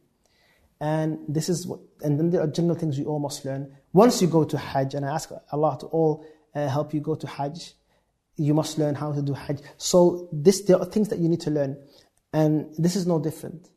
And 0.81 1.19
this 1.29 1.47
is 1.47 1.65
what, 1.65 1.79
and 2.01 2.19
then 2.19 2.31
there 2.31 2.41
are 2.41 2.47
general 2.47 2.75
things 2.75 2.99
you 2.99 3.05
all 3.05 3.19
must 3.19 3.45
learn. 3.45 3.73
Once 3.93 4.21
you 4.21 4.27
go 4.27 4.43
to 4.43 4.57
Hajj, 4.57 4.93
and 4.93 5.05
I 5.05 5.15
ask 5.15 5.31
Allah 5.53 5.77
to 5.79 5.85
all 5.85 6.25
uh, 6.53 6.67
help 6.67 6.93
you 6.93 6.99
go 6.99 7.15
to 7.15 7.25
Hajj. 7.25 7.71
You 8.35 8.53
must 8.53 8.77
learn 8.77 8.95
how 8.95 9.13
to 9.13 9.21
do 9.21 9.31
Hajj. 9.31 9.61
So 9.77 10.27
this, 10.33 10.63
there 10.63 10.79
are 10.79 10.85
things 10.85 11.07
that 11.09 11.19
you 11.19 11.29
need 11.29 11.39
to 11.41 11.49
learn. 11.49 11.77
And 12.33 12.75
this 12.77 12.97
is 12.97 13.07
no 13.07 13.19
different. 13.21 13.69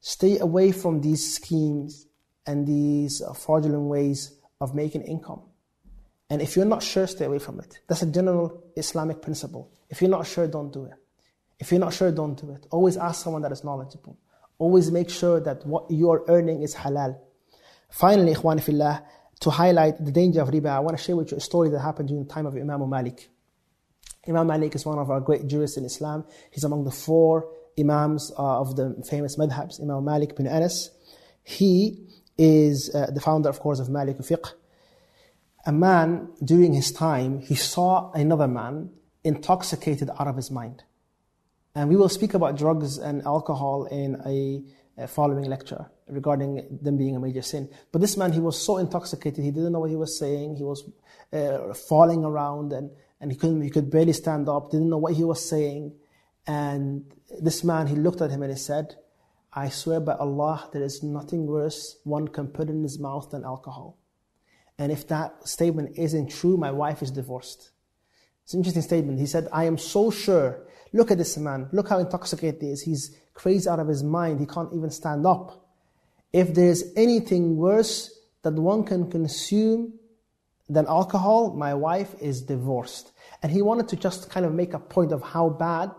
Stay 0.00 0.38
away 0.38 0.72
from 0.72 1.02
these 1.02 1.34
schemes 1.34 2.06
and 2.46 2.66
these 2.66 3.20
fraudulent 3.36 3.82
ways 3.82 4.38
of 4.62 4.74
making 4.74 5.02
income. 5.02 5.42
And 6.30 6.40
if 6.40 6.56
you're 6.56 6.72
not 6.74 6.82
sure, 6.82 7.06
stay 7.06 7.26
away 7.26 7.40
from 7.40 7.58
it. 7.60 7.80
That's 7.88 8.02
a 8.02 8.06
general 8.06 8.62
Islamic 8.76 9.20
principle. 9.20 9.70
If 9.90 10.00
you're 10.00 10.10
not 10.18 10.26
sure, 10.26 10.46
don't 10.46 10.72
do 10.72 10.84
it. 10.84 10.94
If 11.58 11.70
you're 11.70 11.80
not 11.80 11.92
sure, 11.92 12.10
don't 12.12 12.40
do 12.40 12.52
it. 12.52 12.66
Always 12.70 12.96
ask 12.96 13.22
someone 13.24 13.42
that 13.42 13.52
is 13.52 13.64
knowledgeable. 13.64 14.16
Always 14.58 14.90
make 14.90 15.10
sure 15.10 15.40
that 15.40 15.66
what 15.66 15.90
you 15.90 16.10
are 16.12 16.22
earning 16.28 16.62
is 16.62 16.74
halal. 16.76 17.18
Finally, 17.90 18.34
ikhwan 18.34 18.62
fillah, 18.62 19.02
to 19.40 19.50
highlight 19.50 20.02
the 20.02 20.12
danger 20.12 20.40
of 20.40 20.48
riba, 20.48 20.70
I 20.70 20.78
want 20.78 20.96
to 20.96 21.02
share 21.02 21.16
with 21.16 21.32
you 21.32 21.38
a 21.38 21.40
story 21.40 21.68
that 21.70 21.80
happened 21.80 22.08
during 22.08 22.24
the 22.24 22.32
time 22.32 22.46
of 22.46 22.54
Imam 22.56 22.88
Malik. 22.88 23.28
Imam 24.28 24.46
Malik 24.46 24.76
is 24.76 24.86
one 24.86 25.00
of 25.00 25.10
our 25.10 25.20
great 25.20 25.48
jurists 25.48 25.76
in 25.76 25.84
Islam. 25.84 26.24
He's 26.52 26.62
among 26.62 26.84
the 26.84 26.92
four 26.92 27.50
Imams 27.78 28.30
uh, 28.38 28.60
of 28.60 28.76
the 28.76 29.04
famous 29.10 29.36
madhabs, 29.36 29.82
Imam 29.82 30.04
Malik 30.04 30.36
bin 30.36 30.46
Anas. 30.46 30.90
He 31.42 32.06
is 32.38 32.94
uh, 32.94 33.10
the 33.12 33.20
founder, 33.20 33.48
of 33.48 33.60
course, 33.60 33.80
of 33.80 33.88
Malik 33.88 34.18
fiqh. 34.18 34.52
A 35.66 35.72
man, 35.72 36.28
during 36.42 36.72
his 36.72 36.90
time, 36.90 37.40
he 37.40 37.54
saw 37.54 38.10
another 38.12 38.48
man 38.48 38.90
intoxicated 39.22 40.10
out 40.18 40.26
of 40.26 40.36
his 40.36 40.50
mind. 40.50 40.82
And 41.74 41.88
we 41.88 41.96
will 41.96 42.08
speak 42.08 42.34
about 42.34 42.56
drugs 42.56 42.98
and 42.98 43.22
alcohol 43.22 43.84
in 43.84 44.20
a 44.26 45.06
following 45.06 45.44
lecture 45.44 45.86
regarding 46.08 46.78
them 46.82 46.98
being 46.98 47.16
a 47.16 47.20
major 47.20 47.42
sin. 47.42 47.68
But 47.90 48.00
this 48.00 48.16
man, 48.16 48.32
he 48.32 48.40
was 48.40 48.62
so 48.64 48.76
intoxicated, 48.76 49.42
he 49.42 49.50
didn't 49.50 49.72
know 49.72 49.80
what 49.80 49.90
he 49.90 49.96
was 49.96 50.18
saying. 50.18 50.56
He 50.56 50.64
was 50.64 50.88
uh, 51.32 51.72
falling 51.74 52.24
around 52.24 52.72
and, 52.72 52.90
and 53.20 53.30
he 53.30 53.38
couldn't, 53.38 53.62
he 53.62 53.70
could 53.70 53.90
barely 53.90 54.12
stand 54.12 54.48
up, 54.48 54.70
didn't 54.70 54.90
know 54.90 54.98
what 54.98 55.14
he 55.14 55.24
was 55.24 55.48
saying. 55.48 55.94
And 56.46 57.04
this 57.40 57.64
man, 57.64 57.86
he 57.86 57.94
looked 57.94 58.20
at 58.20 58.30
him 58.30 58.42
and 58.42 58.52
he 58.52 58.58
said, 58.58 58.96
I 59.52 59.68
swear 59.68 60.00
by 60.00 60.14
Allah, 60.14 60.68
there 60.72 60.82
is 60.82 61.02
nothing 61.02 61.46
worse 61.46 61.98
one 62.04 62.28
can 62.28 62.48
put 62.48 62.70
in 62.70 62.82
his 62.82 62.98
mouth 62.98 63.30
than 63.30 63.44
alcohol. 63.44 63.98
And 64.78 64.90
if 64.90 65.06
that 65.08 65.46
statement 65.46 65.98
isn't 65.98 66.30
true, 66.30 66.56
my 66.56 66.70
wife 66.70 67.02
is 67.02 67.10
divorced. 67.10 67.70
It's 68.44 68.54
an 68.54 68.60
interesting 68.60 68.82
statement. 68.82 69.18
He 69.18 69.26
said, 69.26 69.48
I 69.52 69.64
am 69.64 69.76
so 69.76 70.10
sure. 70.10 70.66
Look 70.92 71.10
at 71.10 71.18
this 71.18 71.36
man. 71.36 71.68
Look 71.72 71.88
how 71.88 71.98
intoxicated 71.98 72.62
he 72.62 72.70
is. 72.70 72.82
He's 72.82 73.16
crazy 73.34 73.68
out 73.68 73.78
of 73.78 73.88
his 73.88 74.02
mind. 74.02 74.40
He 74.40 74.46
can't 74.46 74.72
even 74.74 74.90
stand 74.90 75.26
up. 75.26 75.66
If 76.32 76.54
there's 76.54 76.84
anything 76.96 77.56
worse 77.56 78.10
that 78.42 78.54
one 78.54 78.84
can 78.84 79.10
consume 79.10 79.94
than 80.68 80.86
alcohol, 80.86 81.54
my 81.54 81.74
wife 81.74 82.14
is 82.20 82.42
divorced. 82.42 83.12
And 83.42 83.52
he 83.52 83.60
wanted 83.60 83.88
to 83.88 83.96
just 83.96 84.30
kind 84.30 84.46
of 84.46 84.54
make 84.54 84.72
a 84.72 84.78
point 84.78 85.12
of 85.12 85.22
how 85.22 85.50
bad 85.50 85.90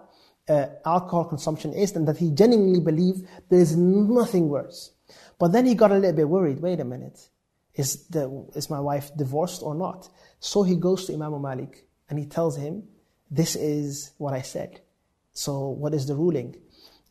uh, 0.50 0.68
alcohol 0.86 1.26
consumption 1.26 1.74
is 1.74 1.96
and 1.96 2.08
that 2.08 2.18
he 2.18 2.32
genuinely 2.32 2.80
believed 2.80 3.28
there 3.50 3.60
is 3.60 3.76
nothing 3.76 4.50
worse. 4.50 4.92
But 5.40 5.52
then 5.52 5.66
he 5.66 5.76
got 5.76 5.92
a 5.92 5.96
little 5.96 6.14
bit 6.16 6.30
worried. 6.30 6.60
Wait 6.60 6.80
a 6.80 6.86
minute. 6.86 7.20
Is, 7.76 8.06
the, 8.08 8.46
is 8.54 8.70
my 8.70 8.80
wife 8.80 9.12
divorced 9.16 9.64
or 9.64 9.74
not? 9.74 10.10
So 10.40 10.64
he 10.64 10.76
goes 10.76 11.06
to 11.06 11.14
Imam 11.14 11.42
Malik 11.42 11.88
and 12.10 12.20
he 12.20 12.26
tells 12.26 12.58
him, 12.58 12.84
this 13.32 13.56
is 13.56 14.12
what 14.18 14.34
I 14.34 14.42
said. 14.42 14.82
So 15.34 15.70
what 15.70 15.94
is 15.94 16.06
the 16.06 16.16
ruling? 16.16 16.56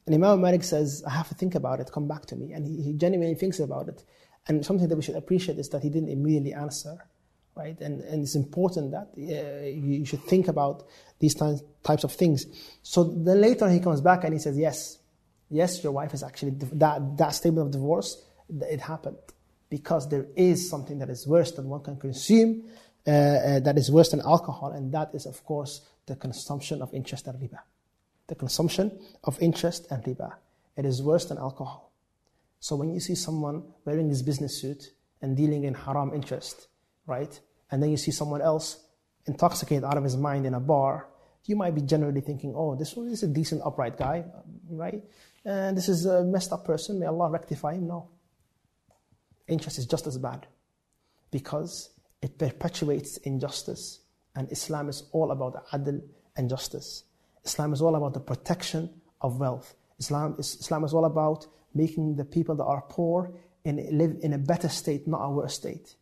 And 0.06 0.14
Imam 0.14 0.40
Malik 0.40 0.62
says, 0.62 1.02
I 1.06 1.10
have 1.10 1.28
to 1.28 1.34
think 1.34 1.54
about 1.54 1.80
it, 1.80 1.90
come 1.92 2.06
back 2.06 2.26
to 2.26 2.36
me. 2.36 2.52
And 2.52 2.66
he, 2.66 2.82
he 2.82 2.92
genuinely 2.92 3.34
thinks 3.34 3.58
about 3.58 3.88
it. 3.88 4.04
And 4.46 4.64
something 4.64 4.88
that 4.88 4.96
we 4.96 5.02
should 5.02 5.16
appreciate 5.16 5.58
is 5.58 5.68
that 5.70 5.82
he 5.82 5.90
didn't 5.90 6.08
immediately 6.08 6.52
answer, 6.52 6.96
right? 7.54 7.78
And, 7.80 8.00
and 8.02 8.22
it's 8.22 8.34
important 8.34 8.92
that 8.92 9.08
uh, 9.16 9.66
you 9.66 10.04
should 10.04 10.22
think 10.24 10.48
about 10.48 10.84
these 11.18 11.34
types 11.34 12.04
of 12.04 12.12
things. 12.12 12.46
So 12.82 13.04
then 13.04 13.40
later 13.40 13.68
he 13.68 13.80
comes 13.80 14.00
back 14.00 14.24
and 14.24 14.32
he 14.32 14.38
says, 14.38 14.58
yes, 14.58 14.98
yes, 15.50 15.82
your 15.82 15.92
wife 15.92 16.14
is 16.14 16.22
actually, 16.22 16.52
that, 16.74 17.16
that 17.18 17.30
statement 17.34 17.66
of 17.66 17.72
divorce, 17.72 18.24
it 18.48 18.80
happened. 18.80 19.18
Because 19.70 20.08
there 20.08 20.26
is 20.36 20.68
something 20.68 20.98
that 20.98 21.08
is 21.08 21.26
worse 21.26 21.52
than 21.52 21.68
one 21.68 21.82
can 21.82 21.96
consume, 21.96 22.64
uh, 23.06 23.10
uh, 23.10 23.60
that 23.60 23.78
is 23.78 23.90
worse 23.90 24.10
than 24.10 24.20
alcohol, 24.20 24.72
and 24.72 24.92
that 24.92 25.14
is, 25.14 25.26
of 25.26 25.42
course, 25.44 25.80
the 26.06 26.16
consumption 26.16 26.82
of 26.82 26.92
interest 26.92 27.26
and 27.26 27.38
riba 27.38 27.58
the 28.32 28.34
consumption 28.34 28.98
of 29.24 29.38
interest 29.40 29.86
and 29.90 30.02
riba. 30.04 30.32
It 30.76 30.86
is 30.86 31.02
worse 31.02 31.26
than 31.26 31.36
alcohol. 31.36 31.92
So 32.60 32.76
when 32.76 32.94
you 32.94 33.00
see 33.00 33.14
someone 33.14 33.64
wearing 33.84 34.08
his 34.08 34.22
business 34.22 34.58
suit 34.60 34.92
and 35.20 35.36
dealing 35.36 35.64
in 35.64 35.74
haram 35.74 36.14
interest, 36.14 36.68
right? 37.06 37.38
And 37.70 37.82
then 37.82 37.90
you 37.90 37.96
see 37.96 38.10
someone 38.10 38.42
else 38.42 38.84
intoxicated 39.26 39.84
out 39.84 39.96
of 39.96 40.04
his 40.04 40.16
mind 40.16 40.46
in 40.46 40.54
a 40.54 40.60
bar, 40.60 41.08
you 41.44 41.56
might 41.56 41.74
be 41.74 41.80
generally 41.80 42.20
thinking, 42.20 42.54
oh, 42.56 42.76
this 42.76 42.96
is 42.96 43.22
a 43.22 43.28
decent, 43.28 43.62
upright 43.64 43.96
guy, 43.96 44.24
right? 44.68 45.02
And 45.44 45.76
this 45.76 45.88
is 45.88 46.06
a 46.06 46.22
messed 46.22 46.52
up 46.52 46.64
person. 46.64 47.00
May 47.00 47.06
Allah 47.06 47.30
rectify 47.30 47.74
him. 47.74 47.88
No. 47.88 48.10
Interest 49.48 49.78
is 49.78 49.86
just 49.86 50.06
as 50.06 50.18
bad 50.18 50.46
because 51.30 51.90
it 52.20 52.38
perpetuates 52.38 53.16
injustice. 53.18 54.00
And 54.36 54.50
Islam 54.52 54.88
is 54.88 55.04
all 55.12 55.32
about 55.32 55.66
adl 55.70 56.00
and 56.36 56.48
justice. 56.48 57.04
Islam 57.44 57.72
is 57.72 57.82
all 57.82 57.96
about 57.96 58.14
the 58.14 58.20
protection 58.20 58.88
of 59.20 59.40
wealth. 59.40 59.74
Islam 59.98 60.36
is, 60.38 60.54
Islam 60.56 60.84
is 60.84 60.94
all 60.94 61.04
about 61.04 61.46
making 61.74 62.16
the 62.16 62.24
people 62.24 62.54
that 62.54 62.64
are 62.64 62.82
poor 62.88 63.32
in, 63.64 63.76
live 63.98 64.16
in 64.22 64.32
a 64.32 64.38
better 64.38 64.68
state, 64.68 65.08
not 65.08 65.24
a 65.24 65.30
worse 65.30 65.54
state. 65.54 65.96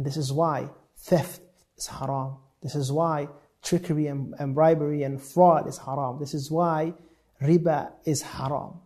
And 0.00 0.06
this 0.06 0.16
is 0.16 0.32
why 0.32 0.70
theft 0.96 1.42
is 1.76 1.86
haram. 1.86 2.38
This 2.62 2.74
is 2.74 2.90
why 2.90 3.28
trickery 3.62 4.06
and, 4.06 4.32
and 4.38 4.54
bribery 4.54 5.02
and 5.02 5.20
fraud 5.20 5.68
is 5.68 5.76
haram. 5.76 6.18
This 6.18 6.32
is 6.32 6.50
why 6.50 6.94
riba 7.42 7.92
is 8.06 8.22
haram. 8.22 8.80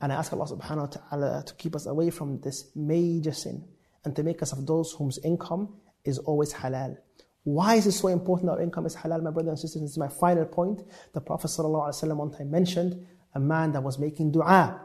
And 0.00 0.10
I 0.10 0.16
ask 0.16 0.32
Allah 0.32 0.46
subhanahu 0.46 0.78
wa 0.78 0.86
ta'ala 0.86 1.44
to 1.44 1.54
keep 1.56 1.76
us 1.76 1.84
away 1.84 2.08
from 2.08 2.40
this 2.40 2.70
major 2.74 3.32
sin 3.32 3.62
and 4.06 4.16
to 4.16 4.22
make 4.22 4.40
us 4.40 4.52
of 4.52 4.66
those 4.66 4.92
whose 4.92 5.18
income 5.18 5.68
is 6.02 6.16
always 6.16 6.54
halal. 6.54 6.96
Why 7.44 7.74
is 7.74 7.86
it 7.86 7.92
so 7.92 8.08
important 8.08 8.48
our 8.48 8.62
income 8.62 8.86
is 8.86 8.96
halal, 8.96 9.22
my 9.22 9.32
brothers 9.32 9.50
and 9.50 9.58
sisters? 9.58 9.82
This 9.82 9.90
is 9.90 9.98
my 9.98 10.08
final 10.08 10.46
point. 10.46 10.80
The 11.12 11.20
Prophet 11.20 11.48
ﷺ 11.48 12.16
one 12.16 12.30
time 12.30 12.50
mentioned 12.50 13.06
a 13.34 13.38
man 13.38 13.72
that 13.72 13.82
was 13.82 13.98
making 13.98 14.32
dua. 14.32 14.80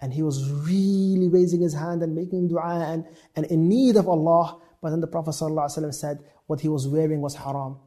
And 0.00 0.12
he 0.12 0.22
was 0.22 0.48
really 0.48 1.28
raising 1.28 1.60
his 1.60 1.74
hand 1.74 2.04
and 2.04 2.14
making 2.14 2.46
dua 2.46 2.86
and, 2.86 3.04
and 3.34 3.46
in 3.46 3.68
need 3.68 3.96
of 3.96 4.08
Allah. 4.08 4.60
But 4.81 4.91
then 4.91 5.01
the 5.01 5.07
Prophet 5.07 5.31
ﷺ 5.31 5.93
said 5.93 6.19
what 6.47 6.61
he 6.61 6.69
was 6.69 6.87
wearing 6.87 7.21
was 7.21 7.35
haram. 7.35 7.77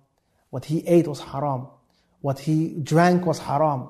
What 0.51 0.64
he 0.64 0.87
ate 0.87 1.07
was 1.07 1.20
haram. 1.20 1.68
What 2.20 2.38
he 2.38 2.77
drank 2.83 3.27
was 3.27 3.38
haram. 3.38 3.88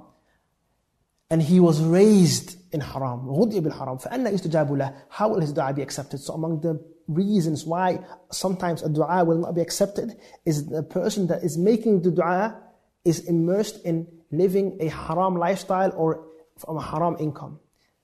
And 1.30 1.40
he 1.42 1.60
was 1.60 1.80
raised 1.80 2.56
in 2.72 2.80
haram. 2.80 3.26
غُدْيَ 3.26 3.60
بِالْحَرَامِ 3.60 4.02
فَأَنَّ 4.02 4.32
يُسْتَجَابُ 4.32 4.68
لَهُ 4.68 4.94
How 5.08 5.28
will 5.28 5.40
his 5.40 5.52
dua 5.52 5.72
be 5.72 5.82
accepted? 5.82 6.18
So 6.18 6.34
among 6.34 6.60
the 6.60 6.84
reasons 7.08 7.64
why 7.64 8.00
sometimes 8.30 8.82
a 8.82 8.88
dua 8.88 9.24
will 9.24 9.38
not 9.38 9.54
be 9.54 9.60
accepted 9.60 10.16
is 10.44 10.68
the 10.68 10.82
person 10.82 11.26
that 11.28 11.42
is 11.42 11.56
making 11.58 12.02
the 12.02 12.10
dua 12.10 12.56
is 13.04 13.20
immersed 13.26 13.84
in 13.84 14.06
living 14.30 14.76
a 14.80 14.88
haram 14.88 15.36
lifestyle 15.36 15.92
or 15.96 16.26
from 16.58 16.76
a 16.76 16.82
haram 16.82 17.16
income. 17.18 17.58